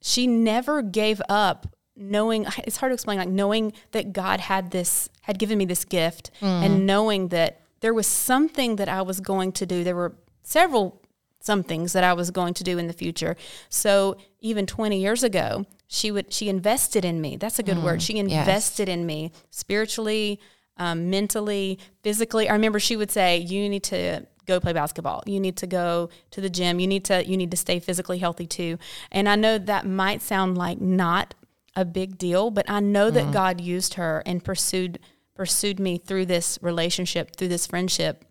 she 0.01 0.27
never 0.27 0.83
gave 0.83 1.21
up 1.29 1.76
knowing 1.97 2.47
it's 2.65 2.77
hard 2.77 2.91
to 2.91 2.95
explain 2.95 3.19
like 3.19 3.29
knowing 3.29 3.73
that 3.93 4.13
god 4.13 4.41
had 4.41 4.71
this 4.71 5.09
had 5.23 5.39
given 5.39 5.57
me 5.59 5.65
this 5.65 5.85
gift 5.85 6.31
and 6.41 6.87
knowing 6.87 7.29
that 7.29 7.61
there 7.81 7.95
was 7.95 8.07
something 8.07 8.77
that 8.77 8.89
i 8.89 9.03
was 9.03 9.21
going 9.21 9.53
to 9.53 9.67
do. 9.67 9.85
There 9.85 9.97
were 9.97 10.15
several 10.43 11.03
some 11.41 11.63
things 11.63 11.93
that 11.93 12.05
i 12.05 12.13
was 12.13 12.31
going 12.31 12.55
to 12.55 12.65
do 12.65 12.79
in 12.79 12.87
the 12.87 12.93
future. 12.93 13.37
So 13.69 14.17
even 14.41 14.67
20 14.67 14.99
years 14.99 15.23
ago 15.23 15.67
she 15.89 16.11
would 16.11 16.33
she 16.33 16.49
invested 16.49 17.05
in 17.05 17.21
me. 17.21 17.37
That's 17.37 17.59
a 17.59 17.63
good 17.63 17.77
word. 17.83 18.03
She 18.03 18.19
invested 18.19 18.89
in 18.89 19.07
me 19.07 19.33
spiritually 19.51 20.41
um, 20.79 21.09
mentally 21.11 21.79
physically. 22.03 22.49
I 22.49 22.53
remember 22.53 22.79
she 22.81 22.97
would 22.97 23.11
say 23.11 23.39
you 23.39 23.69
need 23.69 23.85
to 23.85 24.27
go 24.47 24.61
play 24.61 24.73
basketball. 24.73 25.23
You 25.27 25.41
need 25.41 25.57
to 25.59 25.67
go 25.67 26.11
to 26.33 26.41
the 26.41 26.51
gym. 26.51 26.81
You 26.81 26.87
need 26.87 27.05
to 27.07 27.25
you 27.27 27.37
need 27.37 27.51
to 27.53 27.57
stay 27.57 27.79
physically 27.81 28.19
healthy 28.19 28.47
too. 28.47 28.79
And 29.11 29.29
i 29.29 29.37
know 29.37 29.59
that 29.59 29.87
might 29.87 30.23
sound 30.23 30.59
like 30.59 30.81
not 30.81 31.35
a 31.77 31.85
big 31.85 32.19
deal, 32.19 32.51
but 32.51 32.69
I 32.69 32.81
know 32.81 33.11
that 33.11 33.33
God 33.33 33.61
used 33.61 33.95
her 33.95 34.23
and 34.27 34.43
pursued 34.43 34.99
pursued 35.35 35.79
me 35.79 35.99
through 35.99 36.25
this 36.25 36.59
relationship, 36.63 37.37
through 37.37 37.49
this 37.49 37.67
friendship, 37.67 38.25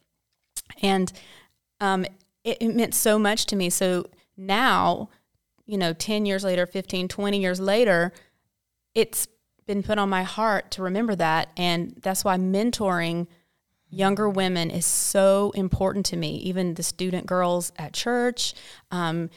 and 0.82 1.14
um, 1.80 2.04
it, 2.44 2.58
it 2.60 2.76
meant 2.76 2.96
so 2.96 3.20
much 3.20 3.46
to 3.46 3.56
me. 3.56 3.70
So 3.70 4.08
now, 4.36 5.10
you 5.68 5.78
know, 5.78 5.94
ten 5.94 6.26
years 6.26 6.44
later, 6.44 6.66
15, 6.66 7.08
20 7.08 7.40
years 7.40 7.60
later, 7.60 8.12
it's 8.96 9.28
been 9.68 9.84
put 9.84 10.00
on 10.00 10.10
my 10.10 10.24
heart 10.24 10.72
to 10.72 10.82
remember 10.82 11.16
that, 11.16 11.50
and 11.56 11.96
that's 12.02 12.26
why 12.26 12.38
mentoring 12.38 13.28
younger 13.90 14.28
women 14.28 14.72
is 14.72 14.86
so 14.86 15.52
important 15.56 16.06
to 16.08 16.18
me. 16.18 16.38
Even 16.38 16.74
the 16.74 16.84
student 16.84 17.26
girls 17.26 17.72
at 17.78 17.94
church. 17.94 18.54
Um, 18.92 19.30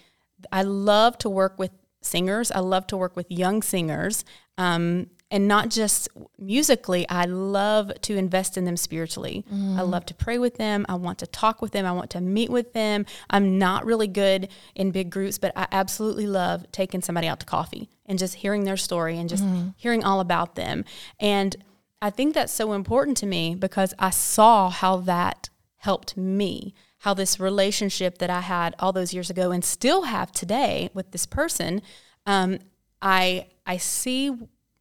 I 0.50 0.62
love 0.62 1.18
to 1.18 1.28
work 1.28 1.58
with 1.58 1.70
singers. 2.08 2.50
I 2.50 2.60
love 2.60 2.86
to 2.88 2.96
work 2.96 3.14
with 3.16 3.30
young 3.30 3.62
singers. 3.62 4.24
Um, 4.56 5.10
and 5.30 5.46
not 5.46 5.68
just 5.68 6.08
musically, 6.38 7.06
I 7.08 7.26
love 7.26 7.92
to 8.02 8.16
invest 8.16 8.56
in 8.56 8.64
them 8.64 8.78
spiritually. 8.78 9.44
I 9.78 9.82
love 9.82 10.06
to 10.06 10.14
pray 10.14 10.38
with 10.38 10.56
them. 10.56 10.86
I 10.88 10.94
want 10.94 11.18
to 11.18 11.26
talk 11.26 11.60
with 11.60 11.72
them. 11.72 11.84
I 11.84 11.92
want 11.92 12.10
to 12.10 12.20
meet 12.22 12.48
with 12.48 12.72
them. 12.72 13.04
I'm 13.28 13.58
not 13.58 13.84
really 13.84 14.06
good 14.06 14.48
in 14.74 14.90
big 14.90 15.10
groups, 15.10 15.36
but 15.36 15.52
I 15.54 15.66
absolutely 15.70 16.26
love 16.26 16.64
taking 16.72 17.02
somebody 17.02 17.28
out 17.28 17.40
to 17.40 17.46
coffee 17.46 17.90
and 18.06 18.18
just 18.18 18.36
hearing 18.36 18.64
their 18.64 18.78
story 18.78 19.18
and 19.18 19.28
just 19.28 19.44
hearing 19.76 20.02
all 20.02 20.20
about 20.20 20.54
them. 20.54 20.86
And 21.20 21.54
I 22.00 22.08
think 22.08 22.32
that's 22.32 22.52
so 22.52 22.72
important 22.72 23.18
to 23.18 23.26
me 23.26 23.54
because 23.54 23.92
I 23.98 24.08
saw 24.08 24.70
how 24.70 24.96
that 24.98 25.50
helped 25.76 26.16
me 26.16 26.72
how 26.98 27.14
this 27.14 27.38
relationship 27.38 28.18
that 28.18 28.30
I 28.30 28.40
had 28.40 28.74
all 28.78 28.92
those 28.92 29.14
years 29.14 29.30
ago 29.30 29.50
and 29.50 29.64
still 29.64 30.02
have 30.02 30.32
today 30.32 30.90
with 30.94 31.12
this 31.12 31.26
person, 31.26 31.82
um, 32.26 32.58
I 33.00 33.46
I 33.66 33.76
see 33.76 34.36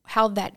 how 0.05 0.27
that 0.29 0.55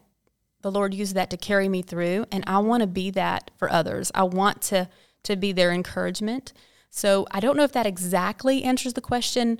the 0.62 0.70
Lord 0.70 0.94
used 0.94 1.14
that 1.14 1.30
to 1.30 1.36
carry 1.36 1.68
me 1.68 1.82
through, 1.82 2.26
and 2.30 2.44
I 2.46 2.58
want 2.58 2.82
to 2.82 2.86
be 2.86 3.10
that 3.12 3.50
for 3.56 3.70
others. 3.70 4.10
I 4.14 4.24
want 4.24 4.62
to 4.62 4.88
to 5.24 5.36
be 5.36 5.52
their 5.52 5.72
encouragement. 5.72 6.52
So 6.90 7.26
I 7.30 7.40
don't 7.40 7.56
know 7.56 7.62
if 7.62 7.72
that 7.72 7.86
exactly 7.86 8.64
answers 8.64 8.94
the 8.94 9.00
question 9.00 9.58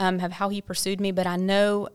um, 0.00 0.20
of 0.20 0.32
how 0.32 0.48
He 0.48 0.60
pursued 0.60 1.00
me, 1.00 1.12
but 1.12 1.26
I 1.26 1.36
know 1.36 1.88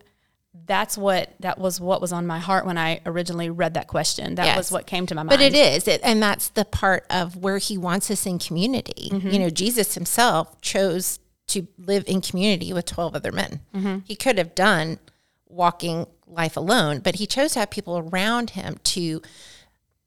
that's 0.65 0.97
what 0.97 1.33
that 1.39 1.57
was 1.57 1.81
what 1.81 1.99
was 1.99 2.13
on 2.13 2.27
my 2.27 2.39
heart 2.39 2.65
when 2.65 2.77
I 2.77 3.01
originally 3.05 3.49
read 3.49 3.73
that 3.73 3.87
question. 3.87 4.35
That 4.35 4.45
Yes. 4.45 4.57
was 4.57 4.71
what 4.71 4.87
came 4.87 5.05
to 5.07 5.15
my 5.15 5.23
mind. 5.23 5.29
But 5.29 5.41
it 5.41 5.55
is, 5.55 5.87
it, 5.87 6.01
and 6.03 6.21
that's 6.21 6.49
the 6.49 6.65
part 6.65 7.05
of 7.09 7.35
where 7.35 7.57
he 7.57 7.77
wants 7.77 8.09
us 8.11 8.25
in 8.25 8.39
community. 8.39 9.09
Mm-hmm. 9.11 9.29
You 9.29 9.39
know, 9.39 9.49
Jesus 9.49 9.95
himself 9.95 10.59
chose 10.61 11.19
to 11.47 11.67
live 11.77 12.03
in 12.07 12.21
community 12.21 12.71
with 12.71 12.85
12 12.85 13.15
other 13.15 13.31
men. 13.31 13.61
Mm-hmm. 13.75 13.97
He 14.05 14.15
could 14.15 14.37
have 14.37 14.55
done 14.55 14.99
walking 15.47 16.07
life 16.27 16.55
alone, 16.55 16.99
but 16.99 17.15
he 17.15 17.27
chose 17.27 17.53
to 17.53 17.59
have 17.59 17.69
people 17.69 17.97
around 17.97 18.51
him 18.51 18.77
to 18.83 19.21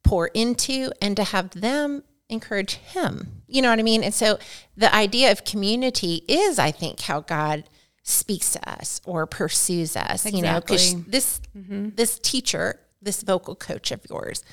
pour 0.03 0.27
into 0.27 0.91
and 1.01 1.15
to 1.17 1.23
have 1.23 1.51
them 1.51 2.03
encourage 2.29 2.75
him. 2.75 3.43
You 3.47 3.61
know 3.61 3.69
what 3.69 3.79
I 3.79 3.83
mean? 3.83 4.03
And 4.03 4.13
so 4.13 4.39
the 4.75 4.93
idea 4.93 5.31
of 5.31 5.45
community 5.45 6.23
is, 6.27 6.59
I 6.59 6.71
think, 6.71 7.01
how 7.01 7.21
God 7.21 7.63
speaks 8.09 8.51
to 8.53 8.69
us 8.69 9.01
or 9.05 9.25
pursues 9.25 9.95
us. 9.97 10.25
You 10.31 10.41
know, 10.41 10.61
because 10.61 10.91
Exactly. 10.93 11.11
this 11.11 11.41
mm-hmm. 11.55 11.89
this 11.95 12.17
teacher, 12.19 12.79
this 13.01 13.21
vocal 13.21 13.55
coach 13.55 13.91
of 13.91 14.01
yours, 14.09 14.43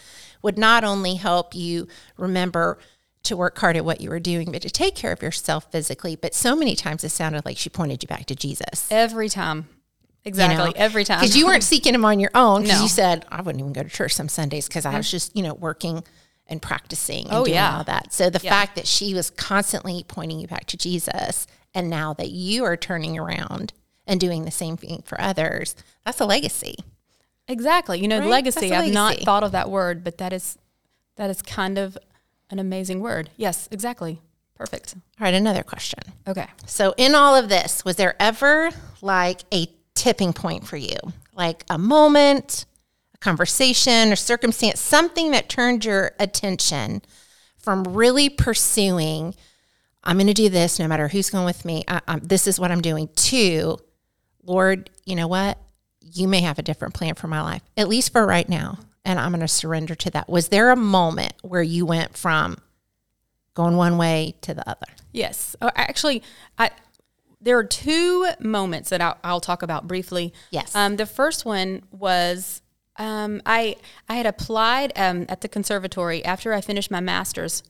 would 0.42 0.58
not 0.58 0.82
only 0.84 1.14
help 1.14 1.54
you 1.54 1.86
remember 2.16 2.78
to 3.22 3.36
work 3.36 3.56
hard 3.58 3.76
at 3.76 3.84
what 3.84 4.00
you 4.00 4.10
were 4.10 4.20
doing, 4.20 4.50
but 4.52 4.60
to 4.62 4.68
take 4.70 4.94
care 4.94 5.12
of 5.12 5.22
yourself 5.22 5.70
physically. 5.72 6.16
But 6.16 6.34
so 6.34 6.54
many 6.54 6.74
times 6.74 7.04
it 7.04 7.08
sounded 7.10 7.44
like 7.44 7.56
she 7.56 7.70
pointed 7.70 8.02
you 8.02 8.06
back 8.08 8.26
to 8.26 8.34
Jesus. 8.34 8.86
every 8.90 9.28
time. 9.28 9.68
Exactly. 10.26 10.72
Every 10.76 11.04
time. 11.04 11.20
Because 11.20 11.36
you 11.36 11.46
weren't 11.46 11.62
seeking 11.72 11.94
him 11.94 12.04
on 12.04 12.18
your 12.18 12.30
own. 12.34 12.62
Because 12.62 12.78
No. 12.78 12.82
you 12.82 12.88
said, 12.88 13.24
I 13.30 13.40
wouldn't 13.42 13.60
even 13.60 13.72
go 13.72 13.82
to 13.82 13.88
church 13.88 14.12
some 14.14 14.28
Sundays 14.28 14.66
because 14.66 14.84
I 14.86 14.96
was 14.96 15.10
just, 15.10 15.36
you 15.36 15.42
know, 15.42 15.54
working 15.54 16.02
and 16.46 16.60
practicing 16.60 17.24
and 17.26 17.32
Oh, 17.34 17.44
doing 17.44 17.54
yeah. 17.54 17.78
all 17.78 17.84
that. 17.84 18.12
So 18.12 18.30
the 18.30 18.40
fact 18.40 18.76
that 18.76 18.86
she 18.86 19.14
was 19.14 19.30
constantly 19.30 20.04
pointing 20.08 20.40
you 20.40 20.46
back 20.46 20.64
to 20.66 20.76
Jesus 20.76 21.46
and 21.74 21.90
now 21.90 22.12
that 22.14 22.30
you 22.30 22.64
are 22.64 22.76
turning 22.76 23.18
around 23.18 23.72
and 24.06 24.20
doing 24.20 24.44
the 24.44 24.50
same 24.50 24.76
thing 24.76 25.02
for 25.04 25.20
others, 25.20 25.74
that's 26.04 26.20
a 26.20 26.26
legacy. 26.26 26.76
Exactly. 27.48 27.98
You 28.00 28.08
know, 28.08 28.20
Right? 28.20 28.28
legacy. 28.30 28.70
A 28.70 28.76
I've 28.78 28.92
not 28.92 29.16
thought 29.18 29.42
of 29.44 29.52
that 29.52 29.70
word, 29.70 30.02
but 30.04 30.18
that 30.18 30.32
is 30.32 30.56
that 31.16 31.30
is 31.30 31.42
kind 31.42 31.78
of 31.78 31.96
an 32.50 32.58
amazing 32.58 33.00
word. 33.00 33.30
Yes, 33.36 33.68
exactly. 33.70 34.20
Perfect. 34.56 34.94
All 34.96 35.24
right, 35.24 35.34
another 35.34 35.62
question. 35.62 36.00
Okay. 36.28 36.46
So, 36.66 36.94
in 36.96 37.14
all 37.14 37.34
of 37.34 37.48
this, 37.48 37.84
was 37.84 37.96
there 37.96 38.14
ever 38.20 38.70
like 39.02 39.40
a 39.52 39.68
tipping 39.94 40.32
point 40.32 40.66
for 40.66 40.76
you? 40.76 40.96
Like 41.34 41.64
a 41.68 41.78
moment, 41.78 42.64
a 43.14 43.18
conversation, 43.18 44.12
or 44.12 44.16
circumstance, 44.16 44.80
something 44.80 45.32
that 45.32 45.48
turned 45.48 45.84
your 45.84 46.12
attention 46.20 47.02
from 47.56 47.82
really 47.84 48.28
pursuing, 48.28 49.34
I'm 50.04 50.16
going 50.16 50.26
to 50.26 50.34
do 50.34 50.48
this 50.48 50.78
no 50.78 50.86
matter 50.86 51.08
who's 51.08 51.30
going 51.30 51.44
with 51.44 51.64
me, 51.64 51.84
I, 51.88 52.00
I'm, 52.06 52.20
this 52.20 52.46
is 52.46 52.60
what 52.60 52.70
I'm 52.70 52.82
doing, 52.82 53.08
to, 53.14 53.78
Lord, 54.42 54.90
you 55.04 55.16
know 55.16 55.26
what? 55.26 55.58
You 56.00 56.28
may 56.28 56.40
have 56.40 56.58
a 56.58 56.62
different 56.62 56.94
plan 56.94 57.14
for 57.14 57.26
my 57.26 57.40
life, 57.40 57.62
at 57.76 57.88
least 57.88 58.12
for 58.12 58.26
right 58.26 58.48
now. 58.48 58.78
And 59.04 59.18
I'm 59.18 59.32
going 59.32 59.40
to 59.40 59.48
surrender 59.48 59.94
to 59.96 60.10
that. 60.10 60.28
Was 60.28 60.48
there 60.48 60.70
a 60.70 60.76
moment 60.76 61.34
where 61.42 61.62
you 61.62 61.86
went 61.86 62.16
from 62.16 62.58
going 63.54 63.76
one 63.76 63.98
way 63.98 64.34
to 64.42 64.54
the 64.54 64.68
other? 64.68 64.86
Yes. 65.12 65.56
Oh, 65.60 65.70
actually, 65.74 66.22
I 66.58 66.70
there 67.40 67.58
are 67.58 67.64
two 67.64 68.26
moments 68.40 68.88
that 68.88 69.02
I'll, 69.02 69.18
I'll 69.22 69.40
talk 69.40 69.62
about 69.62 69.86
briefly. 69.86 70.32
Yes. 70.50 70.74
Um, 70.74 70.96
the 70.96 71.04
first 71.04 71.44
one 71.44 71.82
was 71.90 72.62
um, 72.96 73.42
I 73.44 73.76
I 74.08 74.14
had 74.14 74.26
applied 74.26 74.92
um, 74.96 75.26
at 75.28 75.42
the 75.42 75.48
conservatory 75.48 76.24
after 76.24 76.52
I 76.52 76.60
finished 76.60 76.90
my 76.90 77.00
master's 77.00 77.62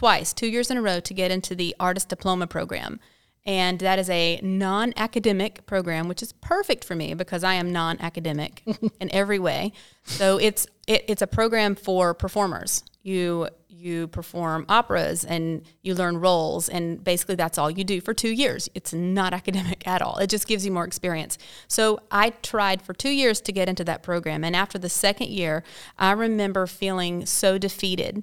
twice, 0.00 0.32
two 0.32 0.46
years 0.46 0.70
in 0.70 0.78
a 0.78 0.82
row, 0.82 0.98
to 0.98 1.12
get 1.12 1.30
into 1.30 1.54
the 1.54 1.76
artist 1.78 2.08
diploma 2.08 2.46
program. 2.46 2.98
And 3.44 3.78
that 3.80 3.98
is 3.98 4.08
a 4.08 4.40
non 4.42 4.94
academic 4.96 5.66
program, 5.66 6.08
which 6.08 6.22
is 6.22 6.32
perfect 6.32 6.86
for 6.86 6.94
me 6.94 7.12
because 7.12 7.44
I 7.44 7.52
am 7.54 7.70
non 7.70 8.00
academic 8.00 8.62
in 9.00 9.10
every 9.12 9.38
way. 9.38 9.74
So 10.04 10.38
it's, 10.38 10.66
it, 10.86 11.04
it's 11.06 11.20
a 11.20 11.26
program 11.26 11.74
for 11.74 12.14
performers. 12.14 12.82
You, 13.02 13.48
you 13.68 14.08
perform 14.08 14.64
operas 14.70 15.22
and 15.22 15.66
you 15.82 15.94
learn 15.94 16.16
roles, 16.16 16.70
and 16.70 17.04
basically 17.04 17.34
that's 17.34 17.58
all 17.58 17.70
you 17.70 17.84
do 17.84 18.00
for 18.00 18.14
two 18.14 18.30
years. 18.30 18.70
It's 18.74 18.94
not 18.94 19.34
academic 19.34 19.86
at 19.86 20.00
all, 20.00 20.16
it 20.16 20.30
just 20.30 20.48
gives 20.48 20.64
you 20.64 20.72
more 20.72 20.86
experience. 20.86 21.36
So 21.68 22.00
I 22.10 22.30
tried 22.30 22.80
for 22.80 22.94
two 22.94 23.10
years 23.10 23.42
to 23.42 23.52
get 23.52 23.68
into 23.68 23.84
that 23.84 24.02
program. 24.02 24.44
And 24.44 24.56
after 24.56 24.78
the 24.78 24.88
second 24.88 25.28
year, 25.28 25.62
I 25.98 26.12
remember 26.12 26.66
feeling 26.66 27.26
so 27.26 27.58
defeated. 27.58 28.22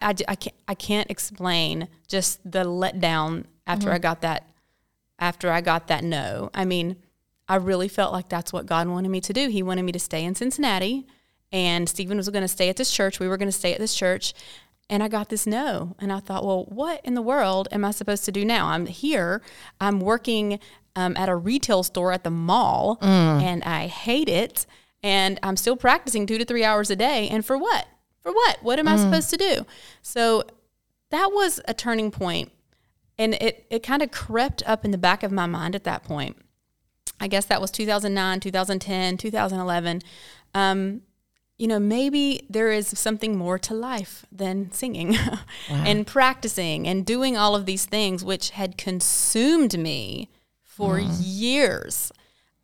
I, 0.00 0.10
I, 0.10 0.14
I 0.28 0.34
can't, 0.34 0.56
I 0.68 0.74
can't 0.74 1.10
explain 1.10 1.88
just 2.08 2.40
the 2.50 2.64
letdown 2.64 3.44
after 3.66 3.90
I 3.90 3.98
got 3.98 4.22
that 4.22 4.48
after 5.18 5.50
I 5.50 5.60
got 5.60 5.88
that 5.88 6.04
no. 6.04 6.50
I 6.54 6.64
mean, 6.64 6.96
I 7.48 7.56
really 7.56 7.88
felt 7.88 8.12
like 8.12 8.28
that's 8.28 8.52
what 8.52 8.66
God 8.66 8.88
wanted 8.88 9.08
me 9.08 9.20
to 9.22 9.32
do. 9.32 9.48
He 9.48 9.62
wanted 9.62 9.82
me 9.82 9.92
to 9.92 9.98
stay 9.98 10.24
in 10.24 10.34
Cincinnati 10.34 11.06
and 11.50 11.88
Stephen 11.88 12.16
was 12.16 12.28
going 12.28 12.42
to 12.42 12.48
stay 12.48 12.68
at 12.68 12.76
this 12.76 12.90
church. 12.90 13.18
We 13.18 13.28
were 13.28 13.36
going 13.36 13.48
to 13.48 13.52
stay 13.52 13.72
at 13.72 13.80
this 13.80 13.94
church. 13.94 14.34
And 14.90 15.02
I 15.02 15.08
got 15.08 15.28
this 15.28 15.46
no. 15.46 15.96
And 15.98 16.10
I 16.12 16.20
thought, 16.20 16.44
well, 16.44 16.64
what 16.64 17.02
in 17.04 17.14
the 17.14 17.22
world 17.22 17.68
am 17.72 17.84
I 17.84 17.90
supposed 17.90 18.24
to 18.24 18.32
do 18.32 18.44
now? 18.44 18.68
I'm 18.68 18.86
here. 18.86 19.42
I'm 19.80 20.00
working 20.00 20.60
um, 20.96 21.16
at 21.16 21.28
a 21.28 21.36
retail 21.36 21.82
store 21.82 22.12
at 22.12 22.24
the 22.24 22.30
mall 22.30 22.98
and 23.42 23.62
I 23.64 23.86
hate 23.86 24.28
it. 24.28 24.66
And 25.02 25.38
I'm 25.42 25.56
still 25.56 25.76
practicing 25.76 26.26
two 26.26 26.38
to 26.38 26.44
three 26.44 26.64
hours 26.64 26.90
a 26.90 26.96
day. 26.96 27.28
And 27.28 27.44
for 27.44 27.58
what? 27.58 27.86
For 28.28 28.34
what? 28.34 28.62
What 28.62 28.78
am 28.78 28.88
I 28.88 28.98
supposed 28.98 29.30
to 29.30 29.38
do? 29.38 29.64
So 30.02 30.44
that 31.10 31.30
was 31.32 31.62
a 31.66 31.72
turning 31.72 32.10
point 32.10 32.52
and 33.16 33.32
it, 33.32 33.64
it 33.70 33.82
kind 33.82 34.02
of 34.02 34.10
crept 34.10 34.62
up 34.66 34.84
in 34.84 34.90
the 34.90 34.98
back 34.98 35.22
of 35.22 35.32
my 35.32 35.46
mind 35.46 35.74
at 35.74 35.84
that 35.84 36.04
point. 36.04 36.36
I 37.18 37.26
guess 37.26 37.46
that 37.46 37.58
was 37.58 37.70
2009, 37.70 38.40
2010, 38.40 39.16
2011. 39.16 40.02
Um, 40.54 41.00
you 41.56 41.68
know, 41.68 41.78
maybe 41.78 42.46
there 42.50 42.70
is 42.70 42.88
something 42.88 43.34
more 43.34 43.58
to 43.60 43.72
life 43.72 44.26
than 44.30 44.70
singing 44.72 45.16
and 45.70 46.06
practicing 46.06 46.86
and 46.86 47.06
doing 47.06 47.34
all 47.34 47.56
of 47.56 47.64
these 47.64 47.86
things, 47.86 48.22
which 48.22 48.50
had 48.50 48.76
consumed 48.76 49.78
me 49.78 50.28
for 50.62 51.00
years. 51.00 52.12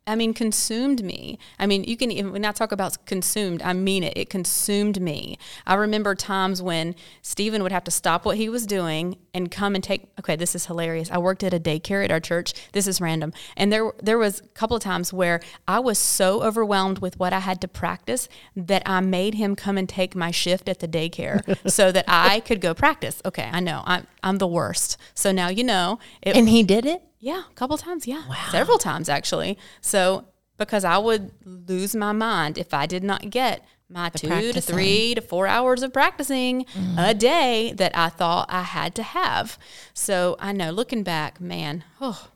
I 0.07 0.15
mean, 0.15 0.35
consumed 0.35 1.03
me. 1.03 1.39
I 1.57 1.65
mean, 1.65 1.83
you 1.83 1.97
can 1.97 2.11
even 2.11 2.31
when 2.31 2.45
I 2.45 2.51
talk 2.51 2.71
about 2.71 3.03
consumed, 3.07 3.63
I 3.63 3.73
mean 3.73 4.03
it. 4.03 4.13
It 4.15 4.29
consumed 4.29 5.01
me. 5.01 5.39
I 5.65 5.73
remember 5.73 6.13
times 6.13 6.61
when 6.61 6.95
Stephen 7.23 7.63
would 7.63 7.71
have 7.71 7.83
to 7.85 7.91
stop 7.91 8.23
what 8.23 8.37
he 8.37 8.47
was 8.47 8.67
doing 8.67 9.17
and 9.33 9.49
come 9.49 9.73
and 9.73 9.83
take. 9.83 10.03
Okay, 10.19 10.35
this 10.35 10.53
is 10.53 10.67
hilarious. 10.67 11.09
I 11.09 11.17
worked 11.17 11.43
at 11.43 11.55
a 11.55 11.59
daycare 11.59 12.03
at 12.03 12.11
our 12.11 12.19
church. 12.19 12.53
This 12.71 12.85
is 12.85 13.01
random, 13.01 13.33
and 13.57 13.73
there 13.73 13.93
there 14.01 14.19
was 14.19 14.41
a 14.41 14.43
couple 14.49 14.77
of 14.77 14.83
times 14.83 15.11
where 15.11 15.39
I 15.67 15.79
was 15.79 15.97
so 15.97 16.43
overwhelmed 16.43 16.99
with 16.99 17.17
what 17.17 17.33
I 17.33 17.39
had 17.39 17.59
to 17.61 17.67
practice 17.67 18.29
that 18.55 18.83
I 18.85 18.99
made 18.99 19.33
him 19.33 19.55
come 19.55 19.75
and 19.75 19.89
take 19.89 20.15
my 20.15 20.29
shift 20.29 20.69
at 20.69 20.81
the 20.81 20.87
daycare 20.87 21.57
so 21.71 21.91
that 21.91 22.05
I 22.07 22.41
could 22.41 22.61
go 22.61 22.75
practice. 22.75 23.23
Okay, 23.25 23.49
I 23.51 23.59
know 23.59 23.81
I'm 23.85 24.05
I'm 24.21 24.37
the 24.37 24.47
worst. 24.47 24.97
So 25.15 25.31
now 25.31 25.47
you 25.47 25.63
know. 25.63 25.97
It, 26.21 26.35
And 26.35 26.47
he 26.47 26.61
did 26.61 26.85
it? 26.85 27.01
Yeah, 27.25 27.41
a 27.49 27.53
couple 27.55 27.75
times. 27.75 28.05
Yeah, 28.05 28.21
several 28.51 28.77
times 28.77 29.09
actually. 29.09 29.57
So 29.81 30.25
because 30.59 30.85
I 30.85 30.99
would 30.99 31.31
lose 31.43 31.95
my 31.95 32.11
mind 32.11 32.59
if 32.59 32.71
I 32.71 32.85
did 32.85 33.03
not 33.03 33.31
get 33.31 33.65
my 33.89 34.09
two 34.09 34.53
to 34.53 34.61
three 34.61 35.15
to 35.15 35.21
four 35.21 35.47
hours 35.47 35.81
of 35.81 35.91
practicing 35.91 36.67
a 36.99 37.15
day 37.15 37.73
that 37.77 37.97
I 37.97 38.09
thought 38.09 38.45
I 38.49 38.61
had 38.61 38.93
to 38.95 39.03
have. 39.03 39.57
So 39.95 40.35
I 40.39 40.51
know, 40.51 40.69
looking 40.69 41.01
back, 41.01 41.41
man, 41.41 41.83
oh, 41.99 42.27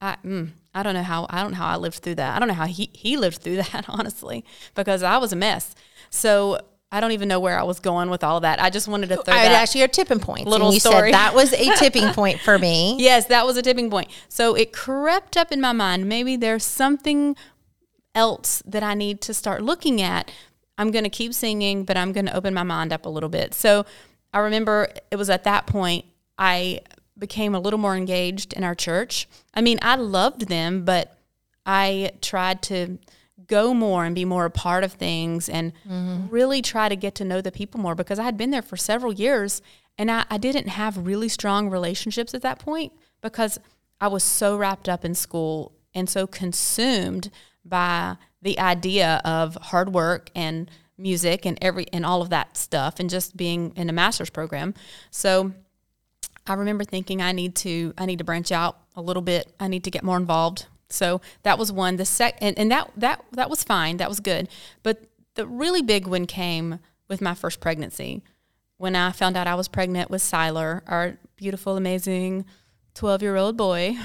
I 0.00 0.16
mm, 0.24 0.50
I 0.76 0.84
don't 0.84 0.94
know 0.94 1.02
how 1.02 1.26
I 1.28 1.42
don't 1.42 1.50
know 1.50 1.56
how 1.58 1.66
I 1.66 1.76
lived 1.76 1.96
through 1.96 2.14
that. 2.14 2.36
I 2.36 2.38
don't 2.38 2.46
know 2.46 2.54
how 2.54 2.66
he 2.66 2.88
he 2.92 3.16
lived 3.16 3.38
through 3.38 3.56
that 3.72 3.86
honestly 3.88 4.44
because 4.76 5.02
I 5.02 5.18
was 5.18 5.32
a 5.32 5.36
mess. 5.36 5.74
So 6.08 6.60
I 6.92 7.00
don't 7.00 7.12
even 7.12 7.28
know 7.28 7.38
where 7.38 7.58
I 7.58 7.62
was 7.62 7.78
going 7.78 8.10
with 8.10 8.24
all 8.24 8.36
of 8.36 8.42
that. 8.42 8.60
I 8.60 8.68
just 8.68 8.88
wanted 8.88 9.10
to 9.10 9.16
throw 9.22 9.32
I 9.32 9.44
that. 9.44 9.74
you 9.74 9.78
your 9.78 9.88
tipping 9.88 10.18
point. 10.18 10.48
little 10.48 10.72
story. 10.72 11.12
said 11.12 11.14
that 11.14 11.34
was 11.34 11.52
a 11.52 11.74
tipping 11.76 12.12
point 12.12 12.40
for 12.40 12.58
me. 12.58 12.96
Yes, 12.98 13.26
that 13.26 13.46
was 13.46 13.56
a 13.56 13.62
tipping 13.62 13.90
point. 13.90 14.10
So 14.28 14.54
it 14.54 14.72
crept 14.72 15.36
up 15.36 15.52
in 15.52 15.60
my 15.60 15.72
mind. 15.72 16.08
Maybe 16.08 16.36
there's 16.36 16.64
something 16.64 17.36
else 18.14 18.60
that 18.66 18.82
I 18.82 18.94
need 18.94 19.20
to 19.22 19.34
start 19.34 19.62
looking 19.62 20.02
at. 20.02 20.32
I'm 20.78 20.90
going 20.90 21.04
to 21.04 21.10
keep 21.10 21.32
singing, 21.32 21.84
but 21.84 21.96
I'm 21.96 22.12
going 22.12 22.26
to 22.26 22.34
open 22.34 22.54
my 22.54 22.64
mind 22.64 22.92
up 22.92 23.06
a 23.06 23.08
little 23.08 23.28
bit. 23.28 23.54
So 23.54 23.86
I 24.32 24.40
remember 24.40 24.88
it 25.12 25.16
was 25.16 25.30
at 25.30 25.44
that 25.44 25.66
point 25.66 26.06
I 26.38 26.80
became 27.16 27.54
a 27.54 27.60
little 27.60 27.78
more 27.78 27.96
engaged 27.96 28.52
in 28.52 28.64
our 28.64 28.74
church. 28.74 29.28
I 29.54 29.60
mean, 29.60 29.78
I 29.82 29.94
loved 29.94 30.48
them, 30.48 30.84
but 30.84 31.16
I 31.66 32.12
tried 32.22 32.62
to 32.62 32.98
go 33.50 33.74
more 33.74 34.04
and 34.04 34.14
be 34.14 34.24
more 34.24 34.44
a 34.44 34.50
part 34.50 34.84
of 34.84 34.92
things 34.92 35.48
and 35.48 35.72
mm-hmm. 35.84 36.28
really 36.28 36.62
try 36.62 36.88
to 36.88 36.94
get 36.94 37.16
to 37.16 37.24
know 37.24 37.40
the 37.40 37.50
people 37.50 37.80
more 37.80 37.96
because 37.96 38.18
I 38.20 38.22
had 38.22 38.36
been 38.36 38.52
there 38.52 38.62
for 38.62 38.76
several 38.76 39.12
years 39.12 39.60
and 39.98 40.08
I, 40.08 40.24
I 40.30 40.38
didn't 40.38 40.68
have 40.68 41.04
really 41.04 41.28
strong 41.28 41.68
relationships 41.68 42.32
at 42.32 42.42
that 42.42 42.60
point 42.60 42.92
because 43.20 43.58
I 44.00 44.06
was 44.06 44.22
so 44.22 44.56
wrapped 44.56 44.88
up 44.88 45.04
in 45.04 45.16
school 45.16 45.72
and 45.92 46.08
so 46.08 46.28
consumed 46.28 47.30
by 47.64 48.16
the 48.40 48.58
idea 48.60 49.20
of 49.24 49.56
hard 49.56 49.92
work 49.92 50.30
and 50.34 50.70
music 50.96 51.44
and 51.44 51.58
every 51.60 51.86
and 51.92 52.06
all 52.06 52.22
of 52.22 52.30
that 52.30 52.56
stuff 52.56 53.00
and 53.00 53.10
just 53.10 53.36
being 53.36 53.72
in 53.74 53.90
a 53.90 53.92
master's 53.92 54.30
program. 54.30 54.74
So 55.10 55.52
I 56.46 56.54
remember 56.54 56.84
thinking 56.84 57.20
I 57.20 57.32
need 57.32 57.56
to 57.56 57.94
I 57.98 58.06
need 58.06 58.18
to 58.18 58.24
branch 58.24 58.52
out 58.52 58.78
a 58.94 59.02
little 59.02 59.22
bit. 59.22 59.52
I 59.58 59.66
need 59.66 59.84
to 59.84 59.90
get 59.90 60.04
more 60.04 60.16
involved. 60.16 60.66
So 60.92 61.20
that 61.42 61.58
was 61.58 61.72
one. 61.72 61.96
The 61.96 62.04
sec 62.04 62.36
and, 62.40 62.58
and 62.58 62.70
that 62.70 62.90
that 62.96 63.24
that 63.32 63.50
was 63.50 63.62
fine. 63.62 63.96
That 63.98 64.08
was 64.08 64.20
good. 64.20 64.48
But 64.82 65.04
the 65.34 65.46
really 65.46 65.82
big 65.82 66.06
one 66.06 66.26
came 66.26 66.80
with 67.08 67.20
my 67.20 67.34
first 67.34 67.60
pregnancy. 67.60 68.22
When 68.76 68.96
I 68.96 69.12
found 69.12 69.36
out 69.36 69.46
I 69.46 69.54
was 69.54 69.68
pregnant 69.68 70.10
with 70.10 70.22
Siler, 70.22 70.82
our 70.86 71.18
beautiful, 71.36 71.76
amazing 71.76 72.46
12 72.94 73.22
year 73.22 73.36
old 73.36 73.56
boy, 73.56 73.96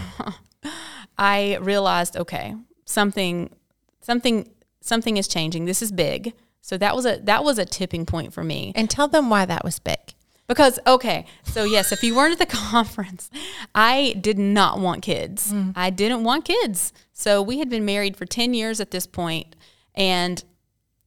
I 1.17 1.57
realized, 1.61 2.17
okay, 2.17 2.55
something 2.85 3.55
something 4.01 4.49
something 4.81 5.17
is 5.17 5.27
changing. 5.27 5.65
This 5.65 5.81
is 5.81 5.91
big. 5.91 6.33
So 6.61 6.77
that 6.77 6.95
was 6.95 7.05
a 7.05 7.19
that 7.23 7.43
was 7.43 7.57
a 7.57 7.65
tipping 7.65 8.05
point 8.05 8.33
for 8.33 8.43
me. 8.43 8.73
And 8.75 8.89
tell 8.89 9.07
them 9.07 9.29
why 9.29 9.45
that 9.45 9.63
was 9.63 9.79
big. 9.79 10.14
Because 10.47 10.79
okay, 10.85 11.25
so 11.43 11.63
yes, 11.63 11.91
if 11.91 12.03
you 12.03 12.15
weren't 12.15 12.33
at 12.33 12.39
the 12.39 12.45
conference, 12.57 13.29
I 13.73 14.15
did 14.21 14.37
not 14.37 14.79
want 14.79 15.01
kids. 15.01 15.51
Mm. 15.51 15.73
I 15.75 15.89
didn't 15.89 16.23
want 16.23 16.45
kids. 16.45 16.93
So 17.13 17.41
we 17.41 17.59
had 17.59 17.69
been 17.69 17.85
married 17.85 18.15
for 18.15 18.25
10 18.25 18.53
years 18.53 18.79
at 18.79 18.91
this 18.91 19.07
point 19.07 19.55
and 19.95 20.43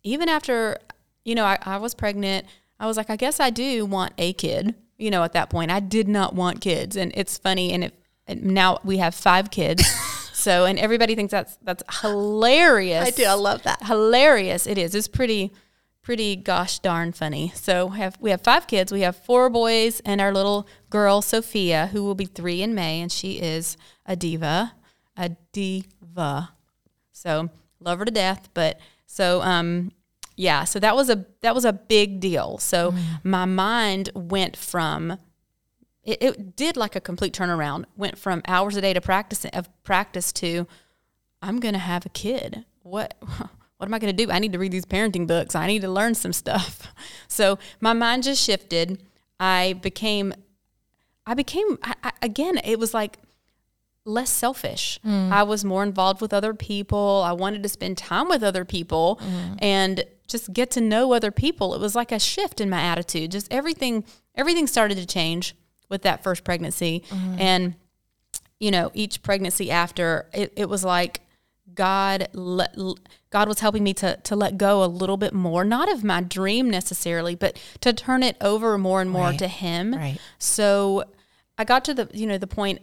even 0.03 0.29
after 0.29 0.79
you 1.29 1.35
know, 1.35 1.45
I, 1.45 1.59
I 1.61 1.77
was 1.77 1.95
pregnant, 1.95 2.47
I 2.81 2.87
was 2.87 2.97
like, 2.97 3.11
I 3.11 3.17
guess 3.17 3.39
I 3.39 3.51
do 3.51 3.85
want 3.85 4.15
a 4.17 4.33
kid. 4.33 4.75
You 4.97 5.11
know, 5.11 5.23
at 5.23 5.35
that 5.35 5.51
point, 5.51 5.71
I 5.71 5.79
did 5.79 6.09
not 6.09 6.35
want 6.35 6.61
kids, 6.61 6.97
and 6.97 7.13
it's 7.15 7.39
funny. 7.39 7.73
And, 7.73 7.85
it, 7.85 7.95
and 8.27 8.43
now 8.43 8.79
we 8.83 8.97
have 8.97 9.15
five 9.15 9.51
kids. 9.51 9.87
so, 10.33 10.65
and 10.65 10.79
everybody 10.79 11.15
thinks 11.15 11.31
that's 11.31 11.57
that's 11.63 11.85
hilarious. 12.01 13.07
I 13.07 13.11
do. 13.11 13.25
I 13.25 13.35
love 13.35 13.63
that. 13.65 13.85
hilarious. 13.85 14.67
It 14.67 14.79
is. 14.79 14.95
It's 14.95 15.07
pretty, 15.07 15.53
pretty 16.09 16.37
gosh 16.37 16.79
darn 16.79 17.13
funny. 17.13 17.53
So 17.55 17.85
we 17.85 17.99
have 17.99 18.17
we 18.19 18.31
have 18.31 18.41
five 18.41 18.67
kids. 18.67 18.91
We 18.91 19.03
have 19.03 19.15
four 19.15 19.51
boys 19.51 20.01
and 20.07 20.23
our 20.23 20.33
little 20.33 20.67
girl 20.89 21.21
Sophia, 21.21 21.89
who 21.89 22.03
will 22.03 22.15
be 22.15 22.25
three 22.25 22.63
in 22.63 22.75
May, 22.75 23.03
and 23.03 23.13
she 23.13 23.33
is 23.33 23.77
a 24.07 24.17
diva, 24.17 24.73
a 25.19 25.37
diva. 25.53 26.55
So 27.13 27.51
love 27.79 27.99
her 27.99 28.07
to 28.07 28.11
death. 28.11 28.49
But 28.55 28.81
so 29.05 29.43
um, 29.43 29.93
yeah. 30.35 30.65
So 30.65 30.79
that 30.79 30.97
was 30.97 31.11
a 31.11 31.27
that 31.43 31.55
was 31.55 31.67
a 31.67 31.75
big 31.75 32.21
deal. 32.21 32.57
So 32.57 32.95
my 33.23 33.45
mind 33.45 34.09
went 34.15 34.57
from 34.57 35.19
it, 36.03 36.23
it 36.23 36.57
did 36.57 36.79
like 36.79 36.97
a 36.97 37.03
complete 37.03 37.35
turnaround. 37.35 37.85
Went 37.99 38.17
from 38.17 38.41
hours 38.49 38.77
a 38.77 38.81
day 38.81 38.95
to 38.95 39.03
practice 39.03 39.45
of 39.53 39.69
practice 39.83 40.33
to 40.33 40.67
I'm 41.43 41.61
gonna 41.61 41.77
have 41.77 42.07
a 42.07 42.09
kid. 42.09 42.65
What 42.81 43.13
what 43.79 43.87
am 43.87 43.95
I 43.95 43.99
gonna 43.99 44.13
do? 44.13 44.31
I 44.31 44.39
need 44.39 44.53
to 44.53 44.59
read 44.59 44.73
these 44.73 44.85
parenting 44.85 45.27
books. 45.27 45.55
I 45.55 45.67
need 45.67 45.83
to 45.83 45.89
learn 45.89 46.15
some 46.15 46.33
stuff. 46.33 46.93
So 47.31 47.59
my 47.81 47.93
mind 47.93 48.25
just 48.25 48.43
shifted. 48.43 49.03
I 49.39 49.75
became 49.75 50.33
I 51.27 51.35
became 51.35 51.79
I, 51.83 51.95
I, 52.03 52.13
again. 52.23 52.59
It 52.65 52.79
was 52.79 52.93
like 52.95 53.19
less 54.05 54.31
selfish. 54.31 54.99
Mm. 55.07 55.31
I 55.31 55.43
was 55.43 55.65
more 55.65 55.83
involved 55.83 56.21
with 56.21 56.33
other 56.33 56.55
people. 56.55 57.23
I 57.25 57.33
wanted 57.33 57.63
to 57.63 57.69
spend 57.69 57.99
time 57.99 58.29
with 58.29 58.43
other 58.43 58.65
people 58.65 59.21
mm. 59.23 59.59
and 59.61 60.05
just 60.27 60.53
get 60.53 60.71
to 60.73 60.81
know 60.81 61.13
other 61.13 61.31
people. 61.31 61.75
It 61.75 61.81
was 61.81 61.95
like 61.95 62.11
a 62.11 62.19
shift 62.19 62.61
in 62.61 62.71
my 62.71 62.81
attitude. 62.81 63.31
Just 63.31 63.47
everything 63.53 64.05
everything 64.35 64.67
started 64.67 64.97
to 64.97 65.07
change 65.07 65.55
with 65.89 66.03
that 66.03 66.23
first 66.23 66.45
pregnancy. 66.45 67.05
Mm-hmm. 67.11 67.37
And 67.39 67.75
you 68.59 68.71
know, 68.71 68.91
each 68.95 69.23
pregnancy 69.23 69.71
after, 69.71 70.29
it, 70.33 70.53
it 70.57 70.69
was 70.69 70.85
like 70.85 71.21
God 71.75 72.29
let, 72.33 72.77
God 73.31 73.49
was 73.49 73.61
helping 73.61 73.85
me 73.85 73.93
to 73.95 74.17
to 74.17 74.35
let 74.37 74.57
go 74.59 74.83
a 74.83 74.87
little 74.87 75.17
bit 75.17 75.35
more, 75.35 75.65
not 75.65 75.91
of 75.93 76.03
my 76.05 76.21
dream 76.23 76.71
necessarily, 76.71 77.35
but 77.35 77.59
to 77.81 77.93
turn 77.93 78.23
it 78.23 78.37
over 78.41 78.79
more 78.79 79.01
and 79.01 79.11
more 79.11 79.27
Right. 79.29 79.39
to 79.39 79.49
him. 79.49 79.95
Right. 79.95 80.19
So 80.39 81.05
I 81.59 81.65
got 81.65 81.85
to 81.87 81.95
the 81.95 82.09
you 82.15 82.27
know 82.27 82.39
the 82.39 82.47
point 82.47 82.81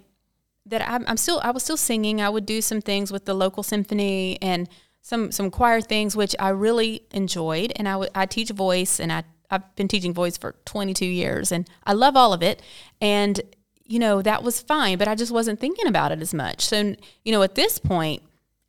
that 0.67 0.87
I'm, 0.87 1.03
I'm 1.07 1.17
still 1.17 1.39
I 1.43 1.51
was 1.51 1.63
still 1.63 1.77
singing. 1.77 2.21
I 2.21 2.29
would 2.29 2.45
do 2.45 2.61
some 2.61 2.81
things 2.81 3.11
with 3.11 3.25
the 3.25 3.33
local 3.33 3.63
symphony 3.63 4.37
and 4.41 4.67
some 5.01 5.31
some 5.31 5.49
choir 5.51 5.81
things, 5.81 6.15
which 6.15 6.35
I 6.39 6.49
really 6.49 7.03
enjoyed. 7.11 7.71
And 7.75 7.87
I 7.87 8.07
I 8.13 8.25
teach 8.25 8.49
voice, 8.49 8.99
and 8.99 9.11
I 9.11 9.23
I've 9.49 9.75
been 9.75 9.87
teaching 9.87 10.13
voice 10.13 10.37
for 10.37 10.55
22 10.65 11.05
years, 11.05 11.51
and 11.51 11.69
I 11.85 11.93
love 11.93 12.15
all 12.15 12.33
of 12.33 12.41
it. 12.43 12.61
And 12.99 13.39
you 13.83 13.99
know 13.99 14.21
that 14.23 14.41
was 14.43 14.61
fine, 14.61 14.97
but 14.97 15.07
I 15.07 15.13
just 15.15 15.31
wasn't 15.31 15.59
thinking 15.59 15.85
about 15.87 16.11
it 16.11 16.21
as 16.21 16.33
much. 16.33 16.65
So 16.65 16.95
you 17.23 17.31
know, 17.31 17.43
at 17.43 17.53
this 17.55 17.77
point 17.79 18.23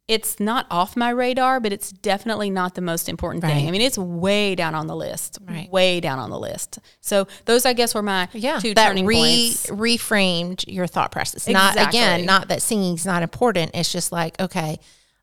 it's 0.08 0.38
not 0.38 0.66
off 0.70 0.96
my 0.96 1.10
radar, 1.10 1.58
but 1.58 1.72
it's 1.72 1.90
definitely 1.90 2.48
not 2.48 2.76
the 2.76 2.80
most 2.80 3.08
important 3.08 3.42
thing. 3.42 3.66
I 3.66 3.70
mean, 3.72 3.80
it's 3.80 3.98
way 3.98 4.54
down 4.54 4.74
on 4.74 4.86
the 4.86 4.94
list, 4.94 5.38
Right. 5.44 5.68
way 5.70 5.98
down 5.98 6.20
on 6.20 6.30
the 6.30 6.38
list. 6.38 6.78
So 7.00 7.26
those, 7.44 7.66
I 7.66 7.72
guess, 7.72 7.92
were 7.94 8.02
my 8.02 8.28
yeah, 8.32 8.60
two 8.60 8.72
that 8.74 8.86
turning 8.88 9.04
re- 9.04 9.16
points. 9.16 9.66
reframed 9.66 10.64
your 10.68 10.86
thought 10.86 11.10
process. 11.10 11.48
Not 11.48 11.74
again, 11.76 12.24
not 12.24 12.48
that 12.48 12.62
singing's 12.62 13.04
not 13.04 13.22
important. 13.22 13.72
It's 13.74 13.90
just 13.90 14.12
like, 14.12 14.40
okay, 14.40 14.78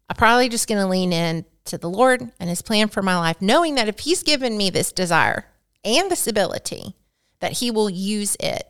I'm 0.10 0.15
probably 0.17 0.50
just 0.50 0.67
going 0.67 0.82
to 0.82 0.88
lean 0.88 1.13
in 1.13 1.46
to 1.65 1.78
the 1.78 1.89
Lord 1.89 2.32
and 2.38 2.50
His 2.50 2.62
plan 2.62 2.89
for 2.89 3.02
my 3.02 3.15
life, 3.17 3.38
knowing 3.41 3.76
that 3.76 3.88
if 3.88 4.00
He's 4.00 4.22
given 4.22 4.58
me 4.58 4.69
this 4.69 4.91
desire 4.91 5.46
and 5.86 6.12
this 6.12 6.28
ability, 6.28 6.93
that 7.39 7.54
He 7.54 7.72
will 7.72 7.89
use 7.89 8.36
it 8.41 8.67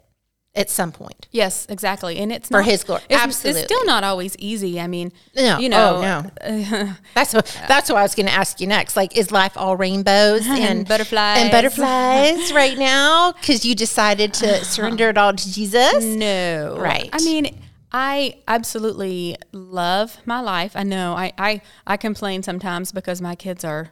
at 0.55 0.69
some 0.69 0.91
point. 0.91 1.27
Yes, 1.31 1.65
exactly, 1.67 2.17
and 2.19 2.31
it's 2.31 2.47
For 2.47 2.57
not, 2.57 2.65
His 2.65 2.83
glory. 2.83 3.01
It's, 3.09 3.21
Absolutely. 3.21 3.61
It's 3.61 3.71
still 3.71 3.85
not 3.85 4.03
always 4.03 4.35
easy. 4.37 4.79
I 4.79 4.87
mean, 4.87 5.11
No, 5.35 5.57
you 5.57 5.67
oh, 5.67 6.01
know, 6.01 6.31
oh, 6.41 6.57
no. 6.71 6.93
That's 7.15 7.33
what 7.33 7.45
that's 7.67 7.89
what 7.89 7.97
I 7.97 8.03
was 8.03 8.15
going 8.15 8.27
to 8.27 8.33
ask 8.33 8.59
you 8.61 8.67
next. 8.67 8.95
Like, 8.95 9.17
is 9.17 9.31
life 9.31 9.57
all 9.57 9.75
rainbows 9.75 10.41
uh-huh, 10.41 10.53
and, 10.59 10.87
butterflies. 10.87 11.39
and 11.39 11.51
butterflies 11.51 12.53
right 12.53 12.77
now 12.77 13.31
because 13.33 13.65
you 13.65 13.75
decided 13.75 14.33
to 14.35 14.47
uh-huh. 14.47 14.63
surrender 14.63 15.09
it 15.09 15.17
all 15.17 15.33
to 15.33 15.53
Jesus? 15.53 16.03
No. 16.03 16.77
Right. 16.79 17.09
I 17.11 17.23
mean, 17.23 17.59
I 17.91 18.37
absolutely 18.47 19.37
love 19.51 20.17
my 20.25 20.39
life. 20.39 20.73
I 20.75 20.83
know 20.83 21.13
I, 21.13 21.33
I, 21.37 21.61
I 21.85 21.97
complain 21.97 22.43
sometimes 22.43 22.91
because 22.91 23.21
my 23.21 23.35
kids 23.35 23.63
are 23.63 23.91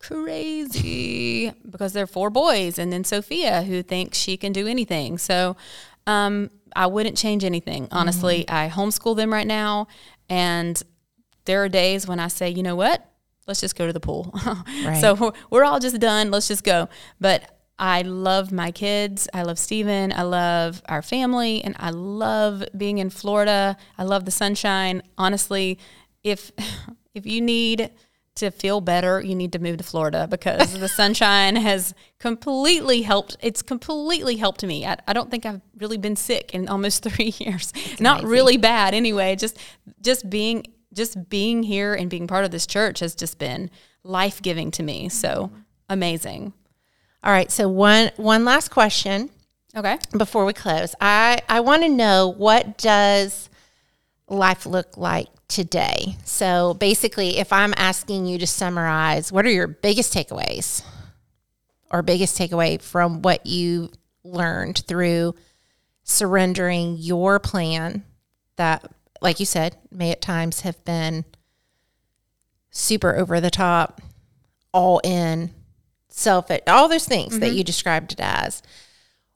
crazy 0.00 1.52
because 1.68 1.92
they're 1.92 2.06
four 2.06 2.30
boys 2.30 2.78
and 2.78 2.92
then 2.92 3.04
Sophia 3.04 3.62
who 3.62 3.82
thinks 3.82 4.18
she 4.18 4.36
can 4.36 4.52
do 4.52 4.66
anything. 4.66 5.18
So 5.18 5.56
um, 6.06 6.50
I 6.74 6.86
wouldn't 6.86 7.16
change 7.16 7.44
anything. 7.44 7.88
Honestly, 7.90 8.48
I 8.48 8.68
homeschool 8.68 9.16
them 9.16 9.32
right 9.32 9.46
now 9.46 9.86
and 10.28 10.80
there 11.44 11.62
are 11.64 11.68
days 11.68 12.06
when 12.06 12.20
I 12.20 12.28
say, 12.28 12.48
you 12.50 12.62
know 12.62 12.76
what? 12.76 13.04
Let's 13.46 13.60
just 13.60 13.76
go 13.76 13.86
to 13.86 13.92
the 13.92 14.00
pool. 14.00 14.32
So 15.00 15.14
we're- 15.14 15.32
we're 15.50 15.64
all 15.64 15.80
just 15.80 15.98
done. 15.98 16.30
Let's 16.30 16.46
just 16.48 16.62
go. 16.64 16.88
But 17.20 17.56
I 17.78 18.02
love 18.02 18.52
my 18.52 18.70
kids. 18.70 19.26
I 19.34 19.42
love 19.42 19.58
Steven. 19.58 20.12
I 20.12 20.22
love 20.22 20.82
our 20.88 21.02
family. 21.02 21.64
And 21.64 21.74
I 21.78 21.90
love 21.90 22.62
being 22.76 22.98
in 22.98 23.10
Florida. 23.10 23.76
I 23.98 24.04
love 24.04 24.24
the 24.26 24.30
sunshine. 24.30 25.02
Honestly, 25.18 25.78
if 26.22 26.52
if 27.14 27.26
you 27.26 27.40
need 27.40 27.90
to 28.36 28.50
feel 28.50 28.80
better, 28.80 29.20
you 29.20 29.34
need 29.34 29.52
to 29.52 29.58
move 29.58 29.76
to 29.78 29.84
Florida 29.84 30.26
because 30.28 30.78
the 30.78 30.88
sunshine 30.88 31.56
has 31.56 31.94
completely 32.18 33.02
helped. 33.02 33.36
It's 33.40 33.60
completely 33.62 34.36
helped 34.36 34.64
me. 34.64 34.86
I, 34.86 34.96
I 35.06 35.12
don't 35.12 35.30
think 35.30 35.44
I've 35.44 35.60
really 35.78 35.98
been 35.98 36.16
sick 36.16 36.54
in 36.54 36.68
almost 36.68 37.02
three 37.08 37.34
years. 37.38 37.72
Not 37.98 38.22
really 38.24 38.56
bad 38.56 38.94
anyway. 38.94 39.36
Just 39.36 39.58
just 40.00 40.30
being 40.30 40.64
just 40.92 41.28
being 41.28 41.62
here 41.62 41.94
and 41.94 42.08
being 42.10 42.26
part 42.26 42.44
of 42.44 42.50
this 42.50 42.66
church 42.66 43.00
has 43.00 43.14
just 43.14 43.38
been 43.38 43.70
life 44.02 44.40
giving 44.42 44.70
to 44.72 44.82
me. 44.82 45.08
So 45.08 45.50
amazing. 45.88 46.52
All 47.22 47.32
right. 47.32 47.50
So 47.50 47.68
one 47.68 48.10
one 48.16 48.44
last 48.44 48.70
question 48.70 49.30
Okay. 49.76 49.98
before 50.16 50.44
we 50.44 50.52
close. 50.52 50.94
I 51.00 51.40
I 51.48 51.60
want 51.60 51.82
to 51.82 51.88
know 51.88 52.28
what 52.28 52.78
does 52.78 53.50
life 54.28 54.64
look 54.66 54.96
like 54.96 55.28
today? 55.50 56.16
So 56.24 56.74
basically, 56.74 57.38
if 57.38 57.52
I'm 57.52 57.74
asking 57.76 58.26
you 58.26 58.38
to 58.38 58.46
summarize, 58.46 59.30
what 59.30 59.44
are 59.44 59.50
your 59.50 59.66
biggest 59.66 60.14
takeaways 60.14 60.82
or 61.90 62.02
biggest 62.02 62.38
takeaway 62.38 62.80
from 62.80 63.20
what 63.20 63.44
you 63.46 63.90
learned 64.24 64.84
through 64.86 65.34
surrendering 66.04 66.96
your 66.98 67.38
plan 67.38 68.04
that 68.56 68.90
like 69.20 69.40
you 69.40 69.46
said, 69.46 69.76
may 69.90 70.10
at 70.10 70.20
times 70.20 70.62
have 70.62 70.82
been 70.84 71.24
super 72.70 73.16
over 73.16 73.40
the 73.40 73.50
top, 73.50 74.00
all 74.72 75.00
in, 75.04 75.50
selfish, 76.08 76.60
all 76.66 76.88
those 76.88 77.06
things 77.06 77.38
that 77.38 77.48
mm-hmm. 77.48 77.56
you 77.56 77.64
described 77.64 78.12
it 78.12 78.20
as. 78.20 78.62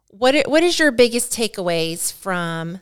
What 0.08 0.48
what 0.48 0.62
is 0.62 0.78
your 0.78 0.92
biggest 0.92 1.32
takeaways 1.32 2.12
from 2.12 2.80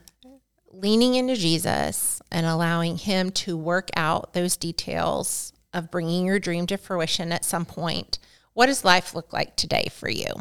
leaning 0.71 1.15
into 1.15 1.37
Jesus 1.37 2.22
and 2.33 2.47
allowing 2.47 2.97
him 2.97 3.31
to 3.31 3.57
work 3.57 3.91
out 3.97 4.33
those 4.33 4.57
details 4.57 5.53
of 5.73 5.91
bringing 5.91 6.27
your 6.27 6.39
dream 6.39 6.67
to 6.67 6.77
fruition 6.77 7.31
at 7.31 7.45
some 7.45 7.65
point? 7.65 8.19
What 8.55 8.67
does 8.67 8.85
life 8.85 9.15
look 9.15 9.33
like 9.33 9.57
today 9.57 9.89
for 9.91 10.11
you? 10.11 10.33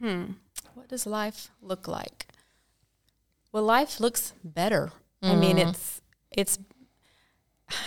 Hmm. 0.00 0.24
What 0.74 0.88
does 0.88 1.06
life 1.06 1.50
look 1.62 1.86
like? 1.86 2.26
Well, 3.52 3.62
life 3.62 4.00
looks 4.00 4.32
better. 4.42 4.92
I 5.22 5.36
mean, 5.36 5.58
it's 5.58 6.00
it's 6.30 6.58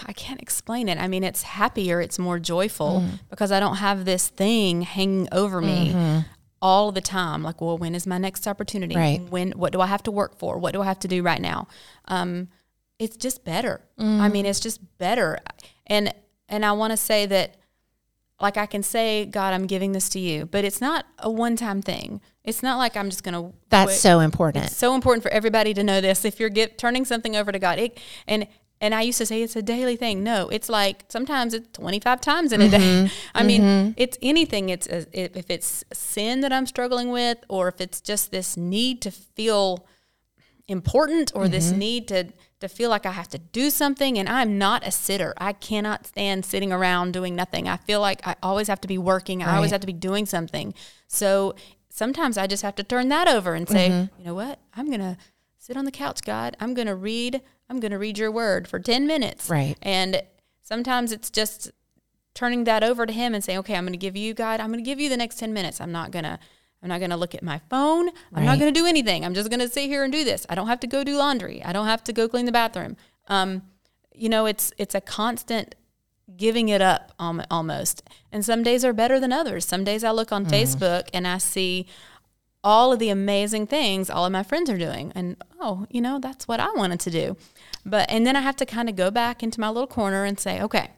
I 0.06 0.14
can't 0.14 0.42
explain 0.42 0.88
it. 0.88 0.98
I 1.00 1.08
mean, 1.08 1.24
it's 1.24 1.42
happier, 1.44 2.00
it's 2.00 2.20
more 2.20 2.40
joyful 2.40 3.04
because 3.30 3.52
I 3.52 3.60
don't 3.60 3.78
have 3.78 4.06
this 4.06 4.28
thing 4.30 4.84
hanging 4.84 5.28
over 5.32 5.62
me 5.62 6.24
all 6.62 6.92
the 6.92 7.02
time. 7.02 7.44
Like, 7.44 7.60
well, 7.60 7.78
when 7.78 7.96
is 7.96 8.08
my 8.08 8.18
next 8.18 8.48
opportunity? 8.48 8.96
Right. 8.96 9.22
When 9.30 9.52
what 9.52 9.74
do 9.74 9.82
I 9.82 9.88
have 9.88 10.04
to 10.04 10.12
work 10.12 10.38
for? 10.38 10.58
What 10.58 10.74
do 10.74 10.82
I 10.82 10.86
have 10.86 11.00
to 11.00 11.08
do 11.08 11.24
right 11.24 11.42
now? 11.42 11.68
Um, 12.08 12.50
it's 13.04 13.18
just 13.18 13.44
better. 13.44 13.82
I 13.98 14.30
mean, 14.30 14.46
mm. 14.46 14.50
it's 14.50 14.60
just 14.60 14.98
better. 14.98 15.40
And 15.88 16.14
and 16.50 16.66
I 16.66 16.72
want 16.72 16.92
to 16.92 16.98
say 16.98 17.26
that 17.26 17.58
like 18.42 18.58
I 18.58 18.66
can 18.66 18.84
say, 18.84 19.26
God, 19.26 19.54
I'm 19.54 19.68
giving 19.68 19.94
this 19.94 20.10
to 20.10 20.20
you, 20.20 20.46
but 20.46 20.66
it's 20.66 20.82
not 20.82 21.06
a 21.20 21.32
one 21.32 21.56
time 21.56 21.82
thing. 21.82 22.20
It's 22.44 22.62
not 22.62 22.78
like 22.78 22.98
I'm 22.98 23.10
just 23.10 23.24
going 23.24 23.34
to. 23.34 23.58
That's 23.70 24.00
so 24.00 24.20
important. 24.20 24.66
It's 24.66 24.76
so 24.76 24.96
important 24.96 25.24
for 25.24 25.32
everybody 25.32 25.74
to 25.74 25.84
know 25.84 26.02
this. 26.02 26.26
If 26.26 26.40
you're 26.40 26.50
get, 26.50 26.78
turning 26.78 27.06
something 27.06 27.36
over 27.36 27.52
to 27.52 27.60
God, 27.60 27.80
it, 27.80 28.00
and 28.28 28.48
and 28.82 28.94
I 28.94 29.02
used 29.02 29.18
to 29.20 29.26
say 29.26 29.42
it's 29.42 29.56
a 29.56 29.62
daily 29.62 29.96
thing. 29.96 30.24
No, 30.24 30.50
it's 30.50 30.68
like 30.68 31.06
sometimes 31.08 31.54
it's 31.54 31.70
25 31.72 32.20
times 32.20 32.52
in 32.52 32.62
a 32.62 32.68
day. 32.68 32.78
Mm-hmm. 32.78 33.16
I 33.36 33.44
mean, 33.44 33.62
mm-hmm. 33.62 33.92
it's 33.96 34.18
anything. 34.22 34.68
It's 34.68 34.88
a, 34.88 35.06
if 35.14 35.38
if 35.38 35.50
it's 35.50 35.86
sin 35.94 36.42
that 36.42 36.52
I'm 36.52 36.66
struggling 36.66 37.12
with, 37.12 37.38
or 37.48 37.70
if 37.70 37.80
it's 37.80 38.02
just 38.02 38.32
this 38.32 38.58
need 38.58 39.02
to 39.04 39.12
feel 39.12 39.88
important 40.68 41.32
or 41.36 41.48
this 41.48 41.70
mm-hmm. 41.70 41.80
need 41.80 42.08
to 42.10 42.28
to 42.64 42.68
feel 42.68 42.90
like 42.90 43.06
I 43.06 43.12
have 43.12 43.30
to 43.30 43.38
do 43.38 43.70
something 43.70 44.18
and 44.18 44.28
I'm 44.28 44.58
not 44.58 44.86
a 44.86 44.92
sitter. 44.92 45.34
I 45.38 45.54
cannot 45.54 46.08
stand 46.08 46.46
sitting 46.46 46.74
around 46.74 47.14
doing 47.14 47.36
nothing. 47.36 47.70
I 47.70 47.78
feel 47.78 48.02
like 48.02 48.26
I 48.28 48.36
always 48.42 48.68
have 48.68 48.82
to 48.82 48.88
be 48.88 48.98
working. 48.98 49.44
I 49.44 49.56
always 49.56 49.72
have 49.72 49.82
to 49.82 49.88
be 49.88 49.94
doing 49.94 50.26
something. 50.26 50.74
So 51.08 51.56
sometimes 51.90 52.38
I 52.38 52.48
just 52.48 52.64
have 52.64 52.76
to 52.76 52.84
turn 52.84 53.10
that 53.10 53.28
over 53.28 53.54
and 53.54 53.70
say, 53.70 53.90
mm-hmm. 53.90 54.20
you 54.20 54.26
know 54.26 54.34
what? 54.34 54.60
I'm 54.76 54.88
going 54.88 55.00
to 55.00 55.18
sit 55.58 55.78
on 55.78 55.86
the 55.86 55.92
couch, 55.92 56.22
God. 56.24 56.58
I'm 56.60 56.74
going 56.74 56.88
to 56.88 56.96
read 56.96 57.42
I'm 57.70 57.80
going 57.80 57.92
to 57.92 57.98
read 57.98 58.18
your 58.18 58.32
word 58.32 58.68
for 58.68 58.80
10 58.80 59.08
minutes. 59.08 59.50
Right. 59.50 59.76
And 59.82 60.22
sometimes 60.62 61.12
it's 61.12 61.30
just 61.30 61.72
turning 62.34 62.66
that 62.66 62.84
over 62.84 63.06
to 63.06 63.14
him 63.14 63.34
and 63.34 63.44
saying, 63.44 63.60
"Okay, 63.60 63.76
I'm 63.76 63.84
going 63.84 63.94
to 63.94 63.98
give 63.98 64.18
you 64.18 64.34
God. 64.34 64.60
I'm 64.60 64.68
going 64.68 64.84
to 64.84 64.86
give 64.86 65.00
you 65.00 65.10
the 65.10 65.18
next 65.18 65.40
10 65.40 65.54
minutes. 65.54 65.80
I'm 65.80 65.92
not 65.92 66.12
going 66.12 66.24
to 66.26 66.40
I'm 66.84 66.90
not 66.90 67.00
going 67.00 67.12
to 67.12 67.18
look 67.18 67.34
at 67.34 67.42
my 67.42 67.62
phone. 67.70 68.10
I'm 68.36 68.44
not 68.44 68.60
going 68.60 68.72
to 68.72 68.78
do 68.78 68.86
anything. 68.86 69.24
I'm 69.24 69.34
just 69.34 69.50
going 69.50 69.62
to 69.62 69.70
sit 69.70 69.86
here 69.86 70.04
and 70.04 70.12
do 70.12 70.26
this. 70.26 70.46
I 70.50 70.56
don't 70.56 70.68
have 70.68 70.82
to 70.82 70.88
go 70.88 71.06
do 71.06 71.18
laundry. 71.18 71.64
I 71.64 71.72
don't 71.72 71.88
have 71.88 72.04
to 72.04 72.14
go 72.14 72.28
clean 72.28 72.46
the 72.46 72.52
bathroom. 72.52 72.98
Um, 73.30 73.64
you 74.14 74.28
know, 74.28 74.46
it's 74.46 74.74
it's 74.78 74.94
a 74.94 75.02
constant 75.02 75.76
giving 76.36 76.70
it 76.70 76.82
up 76.82 77.14
alm- 77.20 77.46
almost. 77.50 78.04
And 78.32 78.44
some 78.44 78.64
days 78.64 78.84
are 78.84 78.94
better 78.94 79.20
than 79.20 79.32
others. 79.32 79.66
Some 79.66 79.84
days 79.84 80.04
I 80.04 80.12
look 80.12 80.32
on 80.32 80.46
Facebook 80.46 81.08
and 81.14 81.28
I 81.28 81.38
see 81.38 81.88
all 82.64 82.94
of 82.94 83.00
the 83.00 83.10
amazing 83.10 83.68
things 83.68 84.10
all 84.10 84.26
of 84.26 84.32
my 84.32 84.42
friends 84.42 84.70
are 84.70 84.78
doing 84.78 85.12
and 85.16 85.36
oh, 85.60 85.86
you 85.90 86.02
know, 86.02 86.20
that's 86.20 86.48
what 86.48 86.60
I 86.60 86.72
wanted 86.76 87.00
to 87.02 87.10
do. 87.12 87.38
But 87.86 88.10
and 88.10 88.26
then 88.26 88.36
I 88.36 88.42
have 88.42 88.56
to 88.58 88.66
kind 88.66 88.90
of 88.90 88.96
go 88.96 89.12
back 89.12 89.42
into 89.42 89.60
my 89.60 89.70
little 89.70 89.88
corner 89.88 90.26
and 90.26 90.40
say, 90.40 90.62
okay, 90.62 90.92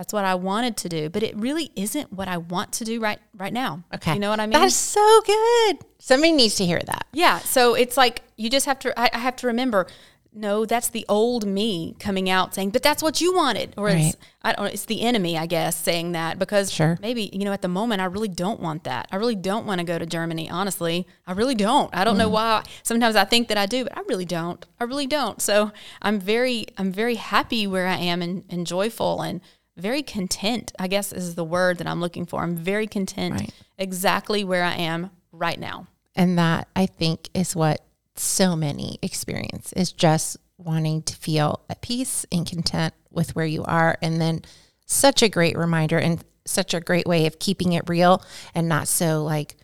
that's 0.00 0.14
what 0.14 0.24
I 0.24 0.34
wanted 0.34 0.78
to 0.78 0.88
do, 0.88 1.10
but 1.10 1.22
it 1.22 1.36
really 1.36 1.72
isn't 1.76 2.10
what 2.10 2.26
I 2.26 2.38
want 2.38 2.72
to 2.72 2.86
do 2.86 3.00
right 3.00 3.18
right 3.36 3.52
now. 3.52 3.84
Okay. 3.94 4.14
You 4.14 4.18
know 4.18 4.30
what 4.30 4.40
I 4.40 4.46
mean? 4.46 4.58
That's 4.58 4.74
so 4.74 5.20
good. 5.26 5.76
Somebody 5.98 6.32
needs 6.32 6.54
to 6.54 6.64
hear 6.64 6.80
that. 6.86 7.06
Yeah. 7.12 7.40
So 7.40 7.74
it's 7.74 7.98
like 7.98 8.22
you 8.36 8.48
just 8.48 8.64
have 8.64 8.78
to. 8.78 8.98
I, 8.98 9.10
I 9.12 9.18
have 9.18 9.36
to 9.36 9.46
remember. 9.46 9.86
No, 10.32 10.64
that's 10.64 10.88
the 10.88 11.04
old 11.06 11.44
me 11.44 11.96
coming 11.98 12.30
out 12.30 12.54
saying, 12.54 12.70
"But 12.70 12.82
that's 12.82 13.02
what 13.02 13.20
you 13.20 13.34
wanted," 13.34 13.74
or 13.76 13.86
Right. 13.86 14.06
it's 14.06 14.16
I 14.40 14.52
don't. 14.52 14.72
It's 14.72 14.86
the 14.86 15.02
enemy, 15.02 15.36
I 15.36 15.44
guess, 15.44 15.76
saying 15.76 16.12
that 16.12 16.38
because 16.38 16.72
Sure. 16.72 16.96
maybe 17.02 17.28
you 17.32 17.44
know 17.44 17.52
at 17.52 17.60
the 17.60 17.68
moment 17.68 18.00
I 18.00 18.06
really 18.06 18.28
don't 18.28 18.60
want 18.60 18.84
that. 18.84 19.06
I 19.12 19.16
really 19.16 19.34
don't 19.34 19.66
want 19.66 19.80
to 19.80 19.84
go 19.84 19.98
to 19.98 20.06
Germany. 20.06 20.48
Honestly, 20.48 21.06
I 21.26 21.32
really 21.32 21.56
don't. 21.56 21.94
I 21.94 22.04
don't 22.04 22.16
know 22.16 22.30
mm. 22.30 22.38
why. 22.38 22.62
Sometimes 22.84 23.16
I 23.16 23.24
think 23.24 23.48
that 23.48 23.58
I 23.58 23.66
do, 23.66 23.84
but 23.84 23.98
I 23.98 24.00
really 24.08 24.24
don't. 24.24 24.64
I 24.78 24.84
really 24.84 25.08
don't. 25.08 25.42
So 25.42 25.72
I'm 26.00 26.18
very, 26.18 26.64
I'm 26.78 26.90
very 26.90 27.16
happy 27.16 27.66
where 27.66 27.86
I 27.86 27.96
am 27.96 28.22
and, 28.22 28.44
and 28.48 28.66
joyful 28.66 29.20
and 29.20 29.42
very 29.76 30.02
content. 30.02 30.72
I 30.78 30.88
guess 30.88 31.12
is 31.12 31.34
the 31.34 31.44
word 31.44 31.78
that 31.78 31.86
I'm 31.86 32.00
looking 32.00 32.26
for. 32.26 32.42
I'm 32.42 32.56
very 32.56 32.86
content 32.86 33.34
Right. 33.34 33.54
exactly 33.78 34.44
where 34.44 34.64
I 34.64 34.74
am 34.74 35.10
right 35.32 35.58
now. 35.58 35.86
And 36.14 36.38
that 36.38 36.68
I 36.74 36.86
think 36.86 37.28
is 37.34 37.54
what 37.54 37.84
so 38.16 38.56
many 38.56 38.98
experience 39.02 39.72
is 39.74 39.92
just 39.92 40.36
wanting 40.58 41.02
to 41.02 41.16
feel 41.16 41.60
at 41.70 41.80
peace 41.80 42.26
and 42.30 42.46
content 42.46 42.92
with 43.10 43.34
where 43.34 43.46
you 43.46 43.64
are. 43.64 43.96
And 44.02 44.20
then 44.20 44.42
such 44.84 45.22
a 45.22 45.28
great 45.28 45.56
reminder 45.56 45.98
and 45.98 46.22
such 46.44 46.74
a 46.74 46.80
great 46.80 47.06
way 47.06 47.26
of 47.26 47.38
keeping 47.38 47.72
it 47.72 47.88
real 47.88 48.22
and 48.54 48.68
not 48.68 48.88
so 48.88 49.22
like 49.22 49.56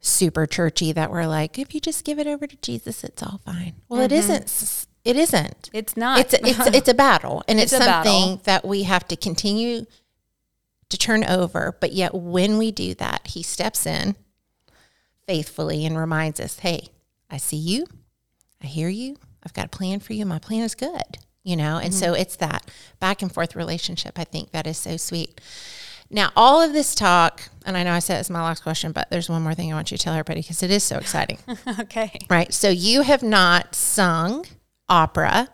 super 0.00 0.46
churchy 0.46 0.92
that 0.92 1.10
we're 1.10 1.26
like, 1.26 1.58
if 1.58 1.74
you 1.74 1.80
just 1.80 2.04
give 2.04 2.18
it 2.18 2.26
over 2.26 2.46
to 2.46 2.56
Jesus, 2.56 3.04
it's 3.04 3.22
all 3.22 3.40
fine. 3.44 3.74
Well, 3.88 4.00
it 4.00 4.10
mm-hmm. 4.10 4.32
isn't. 4.32 4.88
It 5.04 5.16
isn't. 5.16 5.70
It's 5.72 5.96
not. 5.96 6.20
It's 6.20 6.34
a, 6.34 6.46
it's 6.46 6.66
it's 6.76 6.88
a 6.88 6.94
battle, 6.94 7.42
and 7.48 7.58
it's, 7.58 7.72
It's 7.72 7.84
something 7.84 8.40
that 8.44 8.64
we 8.64 8.84
have 8.84 9.06
to 9.08 9.16
continue 9.16 9.86
to 10.88 10.98
turn 10.98 11.24
over. 11.24 11.76
But 11.80 11.92
yet, 11.92 12.14
when 12.14 12.56
we 12.56 12.70
do 12.70 12.94
that, 12.94 13.26
He 13.28 13.42
steps 13.42 13.84
in 13.84 14.14
faithfully 15.26 15.84
and 15.84 15.98
reminds 15.98 16.38
us, 16.38 16.60
"Hey, 16.60 16.88
I 17.28 17.36
see 17.38 17.56
you, 17.56 17.86
I 18.62 18.66
hear 18.66 18.88
you, 18.88 19.16
I've 19.42 19.54
got 19.54 19.66
a 19.66 19.70
plan 19.70 19.98
for 19.98 20.12
you. 20.12 20.24
My 20.24 20.38
plan 20.38 20.62
is 20.62 20.74
good." 20.74 21.18
You 21.42 21.56
know, 21.56 21.78
and 21.78 21.92
so 21.92 22.12
mm-hmm. 22.12 22.20
it's 22.20 22.36
that 22.36 22.70
back 23.00 23.20
and 23.22 23.32
forth 23.32 23.56
relationship. 23.56 24.16
I 24.20 24.22
think 24.22 24.52
that 24.52 24.68
is 24.68 24.78
so 24.78 24.96
sweet. 24.96 25.40
Now, 26.08 26.30
all 26.36 26.60
of 26.60 26.72
this 26.72 26.94
talk, 26.94 27.48
and 27.64 27.76
I 27.76 27.82
know 27.82 27.92
I 27.92 27.98
said 27.98 28.20
it's 28.20 28.30
my 28.30 28.42
last 28.42 28.62
question, 28.62 28.92
but 28.92 29.10
there's 29.10 29.28
one 29.28 29.42
more 29.42 29.54
thing 29.54 29.72
I 29.72 29.74
want 29.74 29.90
you 29.90 29.96
to 29.96 30.04
tell 30.04 30.12
everybody 30.12 30.42
because 30.42 30.62
it 30.62 30.70
is 30.70 30.84
so 30.84 30.98
exciting, 30.98 31.38
okay. 31.80 32.18
right? 32.30 32.52
So 32.54 32.68
you 32.68 33.00
have 33.00 33.24
not 33.24 33.74
sung 33.74 34.44
opera 34.92 35.48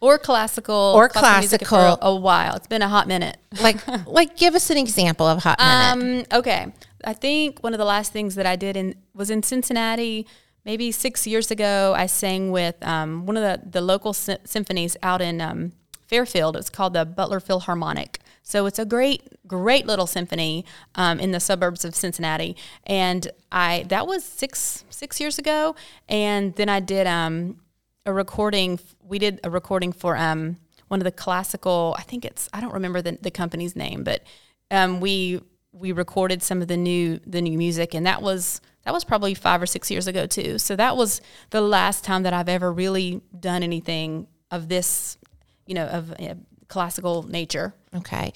Or 0.00 0.18
classical. 0.18 0.94
Or 0.96 1.08
classical. 1.08 1.66
For 1.66 1.98
a 2.00 2.14
while. 2.14 2.54
It's 2.56 2.66
been 2.66 2.82
a 2.82 2.88
hot 2.88 3.06
minute. 3.06 3.36
like 3.60 3.86
like 4.06 4.36
give 4.36 4.54
us 4.54 4.70
an 4.70 4.78
example 4.78 5.26
of 5.26 5.42
hot 5.42 5.58
minute 5.58 6.26
Um, 6.32 6.38
okay. 6.40 6.72
I 7.04 7.14
think 7.14 7.60
one 7.60 7.72
of 7.74 7.78
the 7.78 7.84
last 7.84 8.12
things 8.12 8.34
that 8.34 8.46
I 8.46 8.56
did 8.56 8.76
in 8.76 8.94
was 9.14 9.30
in 9.30 9.42
Cincinnati, 9.42 10.26
maybe 10.64 10.92
six 10.92 11.26
years 11.26 11.50
ago. 11.50 11.94
I 11.96 12.06
sang 12.06 12.50
with 12.50 12.76
um, 12.82 13.26
one 13.26 13.36
of 13.36 13.42
the, 13.42 13.70
the 13.70 13.80
local 13.80 14.12
sy- 14.12 14.38
symphonies 14.44 14.96
out 15.02 15.20
in 15.20 15.40
um, 15.40 15.72
Fairfield. 16.06 16.56
It's 16.56 16.70
called 16.70 16.92
the 16.94 17.04
Butler 17.04 17.40
Philharmonic. 17.40 18.20
So 18.42 18.66
it's 18.66 18.78
a 18.78 18.84
great, 18.84 19.22
great 19.46 19.86
little 19.86 20.06
symphony 20.06 20.64
um, 20.94 21.20
in 21.20 21.30
the 21.30 21.40
suburbs 21.40 21.84
of 21.84 21.94
Cincinnati. 21.94 22.56
And 22.86 23.28
I 23.52 23.84
that 23.88 24.06
was 24.06 24.24
six 24.24 24.84
six 24.90 25.20
years 25.20 25.38
ago. 25.38 25.74
And 26.08 26.54
then 26.56 26.68
I 26.68 26.80
did 26.80 27.06
um, 27.06 27.60
a 28.06 28.12
recording. 28.12 28.78
We 29.02 29.18
did 29.18 29.40
a 29.44 29.50
recording 29.50 29.92
for 29.92 30.16
um, 30.16 30.56
one 30.88 31.00
of 31.00 31.04
the 31.04 31.12
classical. 31.12 31.94
I 31.98 32.02
think 32.02 32.24
it's 32.24 32.48
I 32.52 32.60
don't 32.60 32.72
remember 32.74 33.02
the, 33.02 33.18
the 33.20 33.30
company's 33.30 33.76
name, 33.76 34.04
but 34.04 34.22
um, 34.70 35.00
we 35.00 35.40
we 35.72 35.92
recorded 35.92 36.42
some 36.42 36.62
of 36.62 36.68
the 36.68 36.76
new 36.76 37.20
the 37.26 37.40
new 37.40 37.56
music, 37.56 37.94
and 37.94 38.06
that 38.06 38.22
was 38.22 38.60
that 38.84 38.94
was 38.94 39.04
probably 39.04 39.34
five 39.34 39.60
or 39.60 39.66
six 39.66 39.90
years 39.90 40.06
ago 40.06 40.26
too. 40.26 40.58
So 40.58 40.76
that 40.76 40.96
was 40.96 41.20
the 41.50 41.60
last 41.60 42.04
time 42.04 42.22
that 42.22 42.32
I've 42.32 42.48
ever 42.48 42.72
really 42.72 43.20
done 43.38 43.62
anything 43.62 44.26
of 44.50 44.68
this, 44.68 45.18
you 45.66 45.74
know, 45.74 45.86
of 45.86 46.12
uh, 46.12 46.34
classical 46.70 47.24
nature. 47.24 47.74
okay 47.94 48.32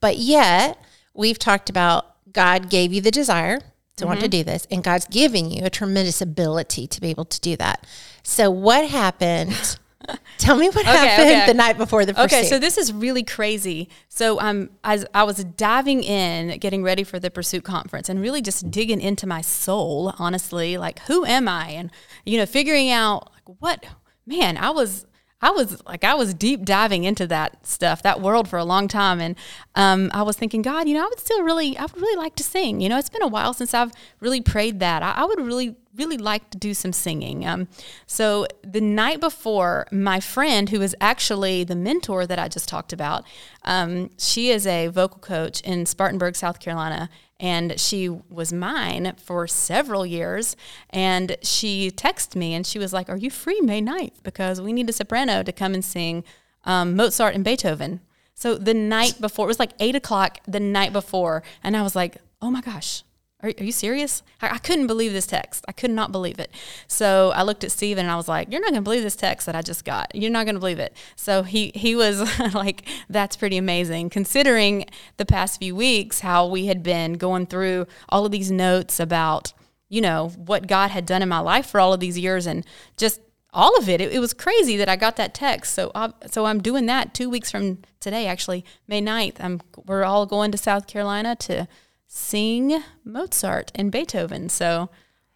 but 0.00 0.18
yet 0.18 0.78
we've 1.14 1.38
talked 1.38 1.70
about 1.70 2.14
god 2.32 2.68
gave 2.68 2.92
you 2.92 3.00
the 3.00 3.10
desire 3.10 3.58
to 3.98 4.06
want 4.06 4.18
Mm-hmm. 4.18 4.30
to 4.30 4.38
do 4.38 4.44
this 4.44 4.66
and 4.70 4.82
god's 4.82 5.06
giving 5.06 5.50
you 5.50 5.64
a 5.64 5.70
tremendous 5.70 6.20
ability 6.20 6.86
to 6.86 7.00
be 7.00 7.08
able 7.10 7.24
to 7.26 7.40
do 7.40 7.56
that 7.56 7.86
so 8.22 8.50
what 8.50 8.88
happened 8.88 9.78
tell 10.38 10.56
me 10.56 10.68
what 10.68 10.84
happened 10.84 11.28
okay. 11.28 11.46
the 11.46 11.54
night 11.54 11.76
before 11.76 12.04
the 12.04 12.20
Okay, 12.22 12.44
so 12.44 12.58
this 12.58 12.78
is 12.78 12.92
really 12.92 13.22
crazy. 13.22 13.88
So 14.08 14.40
um, 14.40 14.70
as 14.84 15.04
I 15.14 15.24
was 15.24 15.44
diving 15.44 16.02
in, 16.02 16.58
getting 16.58 16.82
ready 16.82 17.04
for 17.04 17.18
the 17.18 17.30
Pursuit 17.30 17.64
conference, 17.64 18.08
and 18.08 18.20
really 18.20 18.40
just 18.40 18.70
digging 18.70 19.00
into 19.00 19.26
my 19.26 19.40
soul, 19.40 20.14
honestly, 20.18 20.78
like 20.78 21.00
who 21.00 21.24
am 21.24 21.48
I, 21.48 21.70
and 21.70 21.90
you 22.24 22.38
know, 22.38 22.46
figuring 22.46 22.90
out 22.90 23.30
like 23.34 23.56
what 23.60 23.84
man 24.26 24.56
I 24.56 24.70
was. 24.70 25.04
I 25.40 25.50
was 25.50 25.84
like 25.86 26.02
I 26.04 26.14
was 26.14 26.34
deep 26.34 26.64
diving 26.64 27.04
into 27.04 27.26
that 27.28 27.64
stuff, 27.66 28.02
that 28.02 28.20
world 28.20 28.48
for 28.48 28.58
a 28.58 28.64
long 28.64 28.88
time, 28.88 29.20
and 29.20 29.36
um, 29.74 30.10
I 30.12 30.22
was 30.22 30.36
thinking, 30.36 30.62
God, 30.62 30.88
you 30.88 30.94
know, 30.94 31.04
I 31.04 31.08
would 31.08 31.20
still 31.20 31.42
really, 31.42 31.76
I 31.78 31.82
would 31.82 31.96
really 31.96 32.16
like 32.16 32.34
to 32.36 32.42
sing. 32.42 32.80
You 32.80 32.88
know, 32.88 32.98
it's 32.98 33.08
been 33.08 33.22
a 33.22 33.28
while 33.28 33.54
since 33.54 33.72
I've 33.72 33.92
really 34.20 34.40
prayed 34.40 34.80
that. 34.80 35.02
I, 35.02 35.12
I 35.12 35.24
would 35.24 35.40
really, 35.40 35.76
really 35.94 36.18
like 36.18 36.50
to 36.50 36.58
do 36.58 36.74
some 36.74 36.92
singing. 36.92 37.46
Um, 37.46 37.68
so 38.06 38.46
the 38.62 38.80
night 38.80 39.20
before, 39.20 39.86
my 39.92 40.18
friend, 40.18 40.70
who 40.70 40.82
is 40.82 40.96
actually 41.00 41.62
the 41.62 41.76
mentor 41.76 42.26
that 42.26 42.38
I 42.40 42.48
just 42.48 42.68
talked 42.68 42.92
about, 42.92 43.24
um, 43.64 44.10
she 44.18 44.50
is 44.50 44.66
a 44.66 44.88
vocal 44.88 45.20
coach 45.20 45.60
in 45.60 45.86
Spartanburg, 45.86 46.34
South 46.34 46.58
Carolina, 46.58 47.08
and 47.40 47.78
she 47.78 48.08
was 48.08 48.52
mine 48.52 49.14
for 49.16 49.46
several 49.46 50.04
years. 50.04 50.56
And 50.90 51.36
she 51.42 51.90
texted 51.90 52.36
me 52.36 52.54
and 52.54 52.66
she 52.66 52.78
was 52.78 52.92
like, 52.92 53.08
Are 53.08 53.16
you 53.16 53.30
free 53.30 53.60
May 53.60 53.80
9th? 53.80 54.22
Because 54.22 54.60
we 54.60 54.72
need 54.72 54.88
a 54.88 54.92
soprano 54.92 55.42
to 55.42 55.52
come 55.52 55.74
and 55.74 55.84
sing 55.84 56.24
um, 56.64 56.96
Mozart 56.96 57.34
and 57.34 57.44
Beethoven. 57.44 58.00
So 58.34 58.56
the 58.56 58.74
night 58.74 59.20
before, 59.20 59.46
it 59.46 59.48
was 59.48 59.58
like 59.58 59.72
eight 59.80 59.96
o'clock 59.96 60.38
the 60.46 60.60
night 60.60 60.92
before. 60.92 61.42
And 61.62 61.76
I 61.76 61.82
was 61.82 61.94
like, 61.94 62.16
Oh 62.40 62.50
my 62.50 62.60
gosh. 62.60 63.02
Are, 63.40 63.52
are 63.56 63.64
you 63.64 63.72
serious? 63.72 64.22
I, 64.42 64.54
I 64.54 64.58
couldn't 64.58 64.88
believe 64.88 65.12
this 65.12 65.26
text. 65.26 65.64
I 65.68 65.72
could 65.72 65.92
not 65.92 66.10
believe 66.10 66.40
it. 66.40 66.50
So 66.88 67.30
I 67.34 67.42
looked 67.42 67.62
at 67.62 67.70
Steven 67.70 68.04
and 68.04 68.10
I 68.10 68.16
was 68.16 68.28
like, 68.28 68.50
You're 68.50 68.60
not 68.60 68.70
going 68.70 68.82
to 68.82 68.84
believe 68.84 69.02
this 69.02 69.16
text 69.16 69.46
that 69.46 69.54
I 69.54 69.62
just 69.62 69.84
got. 69.84 70.12
You're 70.14 70.30
not 70.30 70.44
going 70.44 70.56
to 70.56 70.60
believe 70.60 70.80
it. 70.80 70.96
So 71.14 71.42
he, 71.44 71.70
he 71.74 71.94
was 71.94 72.20
like, 72.54 72.88
That's 73.08 73.36
pretty 73.36 73.56
amazing, 73.56 74.10
considering 74.10 74.86
the 75.18 75.26
past 75.26 75.60
few 75.60 75.76
weeks 75.76 76.20
how 76.20 76.46
we 76.46 76.66
had 76.66 76.82
been 76.82 77.14
going 77.14 77.46
through 77.46 77.86
all 78.08 78.26
of 78.26 78.32
these 78.32 78.50
notes 78.50 78.98
about, 78.98 79.52
you 79.88 80.00
know, 80.00 80.30
what 80.30 80.66
God 80.66 80.90
had 80.90 81.06
done 81.06 81.22
in 81.22 81.28
my 81.28 81.40
life 81.40 81.66
for 81.66 81.80
all 81.80 81.92
of 81.92 82.00
these 82.00 82.18
years 82.18 82.46
and 82.46 82.66
just 82.96 83.20
all 83.52 83.76
of 83.78 83.88
it. 83.88 84.00
It, 84.00 84.12
it 84.12 84.18
was 84.18 84.34
crazy 84.34 84.76
that 84.76 84.88
I 84.88 84.96
got 84.96 85.14
that 85.16 85.32
text. 85.32 85.74
So, 85.74 85.92
I, 85.94 86.12
so 86.26 86.44
I'm 86.46 86.60
doing 86.60 86.86
that 86.86 87.14
two 87.14 87.30
weeks 87.30 87.52
from 87.52 87.78
today, 88.00 88.26
actually, 88.26 88.64
May 88.88 89.00
9th. 89.00 89.36
I'm, 89.38 89.60
we're 89.86 90.04
all 90.04 90.26
going 90.26 90.50
to 90.50 90.58
South 90.58 90.88
Carolina 90.88 91.36
to 91.36 91.68
sing 92.08 92.82
Mozart 93.04 93.70
and 93.74 93.92
Beethoven. 93.92 94.48
So 94.48 94.88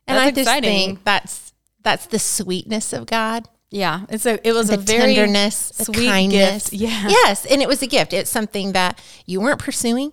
and 0.08 0.18
i 0.18 0.30
just 0.32 0.50
think 0.60 1.04
that's 1.04 1.52
that's 1.84 2.06
the 2.06 2.18
sweetness 2.18 2.92
of 2.92 3.06
god 3.06 3.48
yeah, 3.74 4.04
it's 4.10 4.26
a 4.26 4.46
it 4.46 4.52
was 4.52 4.68
the 4.68 4.74
a 4.74 4.76
very 4.76 5.14
tenderness, 5.14 5.72
sweet 5.76 6.06
kindness. 6.06 6.68
gift. 6.68 6.72
Yeah, 6.82 7.08
Yes, 7.08 7.46
and 7.46 7.62
it 7.62 7.68
was 7.68 7.80
a 7.80 7.86
gift. 7.86 8.12
It's 8.12 8.28
something 8.28 8.72
that 8.72 9.00
you 9.24 9.40
weren't 9.40 9.60
pursuing, 9.60 10.12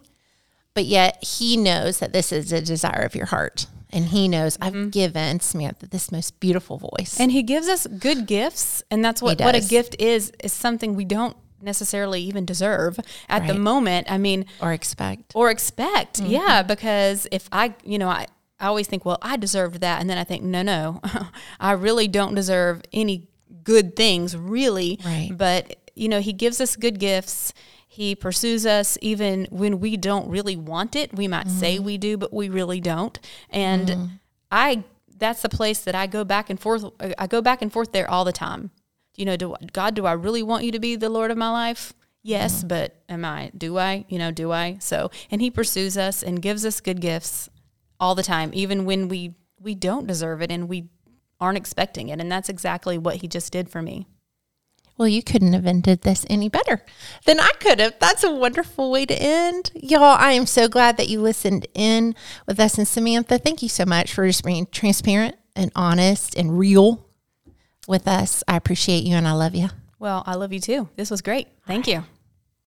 but 0.73 0.85
yet 0.85 1.21
he 1.21 1.57
knows 1.57 1.99
that 1.99 2.13
this 2.13 2.31
is 2.31 2.53
a 2.53 2.61
desire 2.61 3.01
of 3.01 3.15
your 3.15 3.25
heart. 3.25 3.65
And 3.91 4.05
he 4.05 4.29
knows 4.29 4.55
Mm-hmm. 4.55 4.83
I've 4.85 4.91
given 4.91 5.41
Samantha 5.41 5.87
this 5.89 6.09
most 6.09 6.39
beautiful 6.39 6.77
voice. 6.77 7.19
and 7.19 7.33
he 7.33 7.43
gives 7.43 7.67
us 7.67 7.85
good 7.85 8.27
gifts, 8.27 8.81
and 8.89 9.03
that's 9.03 9.21
what 9.21 9.41
what 9.41 9.55
a 9.55 9.59
gift 9.67 9.97
is 9.99 10.31
is 10.41 10.53
something 10.53 10.95
we 10.95 11.03
don't 11.03 11.35
necessarily 11.61 12.21
even 12.21 12.45
deserve 12.45 12.99
at 13.27 13.47
the 13.47 13.53
moment. 13.53 14.11
I 14.11 14.17
mean, 14.17 14.45
or 14.61 14.73
expect. 14.73 15.33
or 15.35 15.49
expect. 15.49 16.19
Mm-hmm. 16.21 16.31
Yeah, 16.31 16.63
because 16.63 17.27
if 17.31 17.47
I, 17.51 17.73
you 17.83 17.97
know, 17.97 18.09
I, 18.09 18.27
I 18.59 18.67
always 18.67 18.87
think, 18.87 19.05
well, 19.05 19.17
I 19.21 19.37
deserved 19.37 19.81
that. 19.81 20.01
And 20.01 20.09
then 20.09 20.17
I 20.17 20.23
think, 20.23 20.43
no, 20.43 20.61
no, 20.61 21.01
I 21.59 21.71
really 21.71 22.07
don't 22.07 22.35
deserve 22.35 22.81
any 22.91 23.27
good 23.63 23.95
things, 23.95 24.35
really. 24.35 24.99
Right. 25.05 25.29
But, 25.33 25.77
you 25.95 26.09
know, 26.09 26.19
He 26.19 26.33
gives 26.33 26.59
us 26.59 26.75
good 26.75 26.99
gifts. 26.99 27.53
He 27.87 28.15
pursues 28.15 28.65
us 28.65 28.97
even 29.01 29.47
when 29.49 29.79
we 29.79 29.97
don't 29.97 30.29
really 30.29 30.55
want 30.55 30.95
it. 30.95 31.13
We 31.13 31.27
might 31.27 31.49
say 31.49 31.75
Mm-hmm. 31.75 31.85
we 31.85 31.97
do, 31.97 32.17
but 32.17 32.33
we 32.33 32.49
really 32.49 32.79
don't. 32.81 33.17
And 33.49 34.19
I, 34.51 34.83
that's 35.17 35.41
the 35.41 35.49
place 35.49 35.79
that 35.81 35.95
I 35.95 36.07
go 36.07 36.23
back 36.23 36.49
and 36.49 36.59
forth. 36.59 36.85
I 37.17 37.27
go 37.27 37.41
back 37.41 37.61
and 37.61 37.71
forth 37.73 37.91
there 37.91 38.09
all 38.09 38.23
the 38.25 38.31
time. 38.31 38.71
You 39.19 39.25
know, 39.25 39.35
do 39.35 39.53
God, 39.73 39.95
do 39.95 40.05
I 40.05 40.13
really 40.13 40.41
want 40.41 40.63
you 40.63 40.71
to 40.71 40.79
be 40.79 40.95
the 40.95 41.09
Lord 41.09 41.29
of 41.29 41.37
my 41.37 41.49
life? 41.49 41.93
Yes, 42.23 42.59
mm-hmm. 42.59 42.69
but 42.69 43.03
am 43.09 43.25
I? 43.25 43.51
Do 43.57 43.77
I? 43.77 44.05
You 44.07 44.17
know, 44.17 44.31
do 44.31 44.53
I? 44.53 44.77
So, 44.79 45.11
and 45.29 45.41
He 45.41 45.51
pursues 45.51 45.97
us 45.97 46.23
and 46.23 46.41
gives 46.41 46.65
us 46.65 46.79
good 46.79 47.01
gifts 47.01 47.49
all 47.99 48.15
the 48.15 48.23
time, 48.23 48.51
even 48.53 48.85
when 48.85 49.09
we 49.09 49.35
we 49.59 49.75
don't 49.75 50.07
deserve 50.07 50.41
it 50.41 50.51
and 50.51 50.69
we 50.69 50.87
aren't 51.37 51.57
expecting 51.57 52.07
it. 52.07 52.21
And 52.21 52.31
that's 52.31 52.47
exactly 52.47 52.97
what 52.97 53.17
He 53.17 53.27
just 53.27 53.51
did 53.51 53.69
for 53.69 53.81
me. 53.81 54.07
Well, 54.97 55.09
you 55.09 55.21
couldn't 55.21 55.51
have 55.51 55.65
ended 55.65 56.03
this 56.03 56.25
any 56.29 56.47
better 56.47 56.81
than 57.25 57.41
I 57.41 57.51
could 57.59 57.81
have. 57.81 57.99
That's 57.99 58.23
a 58.23 58.31
wonderful 58.31 58.89
way 58.89 59.05
to 59.05 59.21
end. 59.21 59.71
Y'all, 59.75 60.03
I 60.03 60.31
am 60.31 60.45
so 60.45 60.69
glad 60.69 60.95
that 60.95 61.09
you 61.09 61.21
listened 61.21 61.67
in 61.73 62.15
with 62.47 62.57
us 62.57 62.77
and 62.77 62.87
Samantha. 62.87 63.37
Thank 63.37 63.61
you 63.61 63.69
so 63.69 63.85
much 63.85 64.13
for 64.13 64.25
just 64.25 64.45
being 64.45 64.65
transparent 64.71 65.35
and 65.57 65.73
honest 65.75 66.35
and 66.35 66.57
real 66.57 67.08
with 67.89 68.07
us. 68.07 68.43
I 68.47 68.55
appreciate 68.55 69.03
you 69.03 69.15
and 69.15 69.27
I 69.27 69.33
love 69.33 69.55
you. 69.55 69.69
Well, 69.97 70.23
I 70.25 70.35
love 70.35 70.53
you 70.53 70.61
too. 70.61 70.87
This 70.95 71.11
was 71.11 71.21
great. 71.21 71.47
Thank 71.65 71.87
you. 71.87 72.05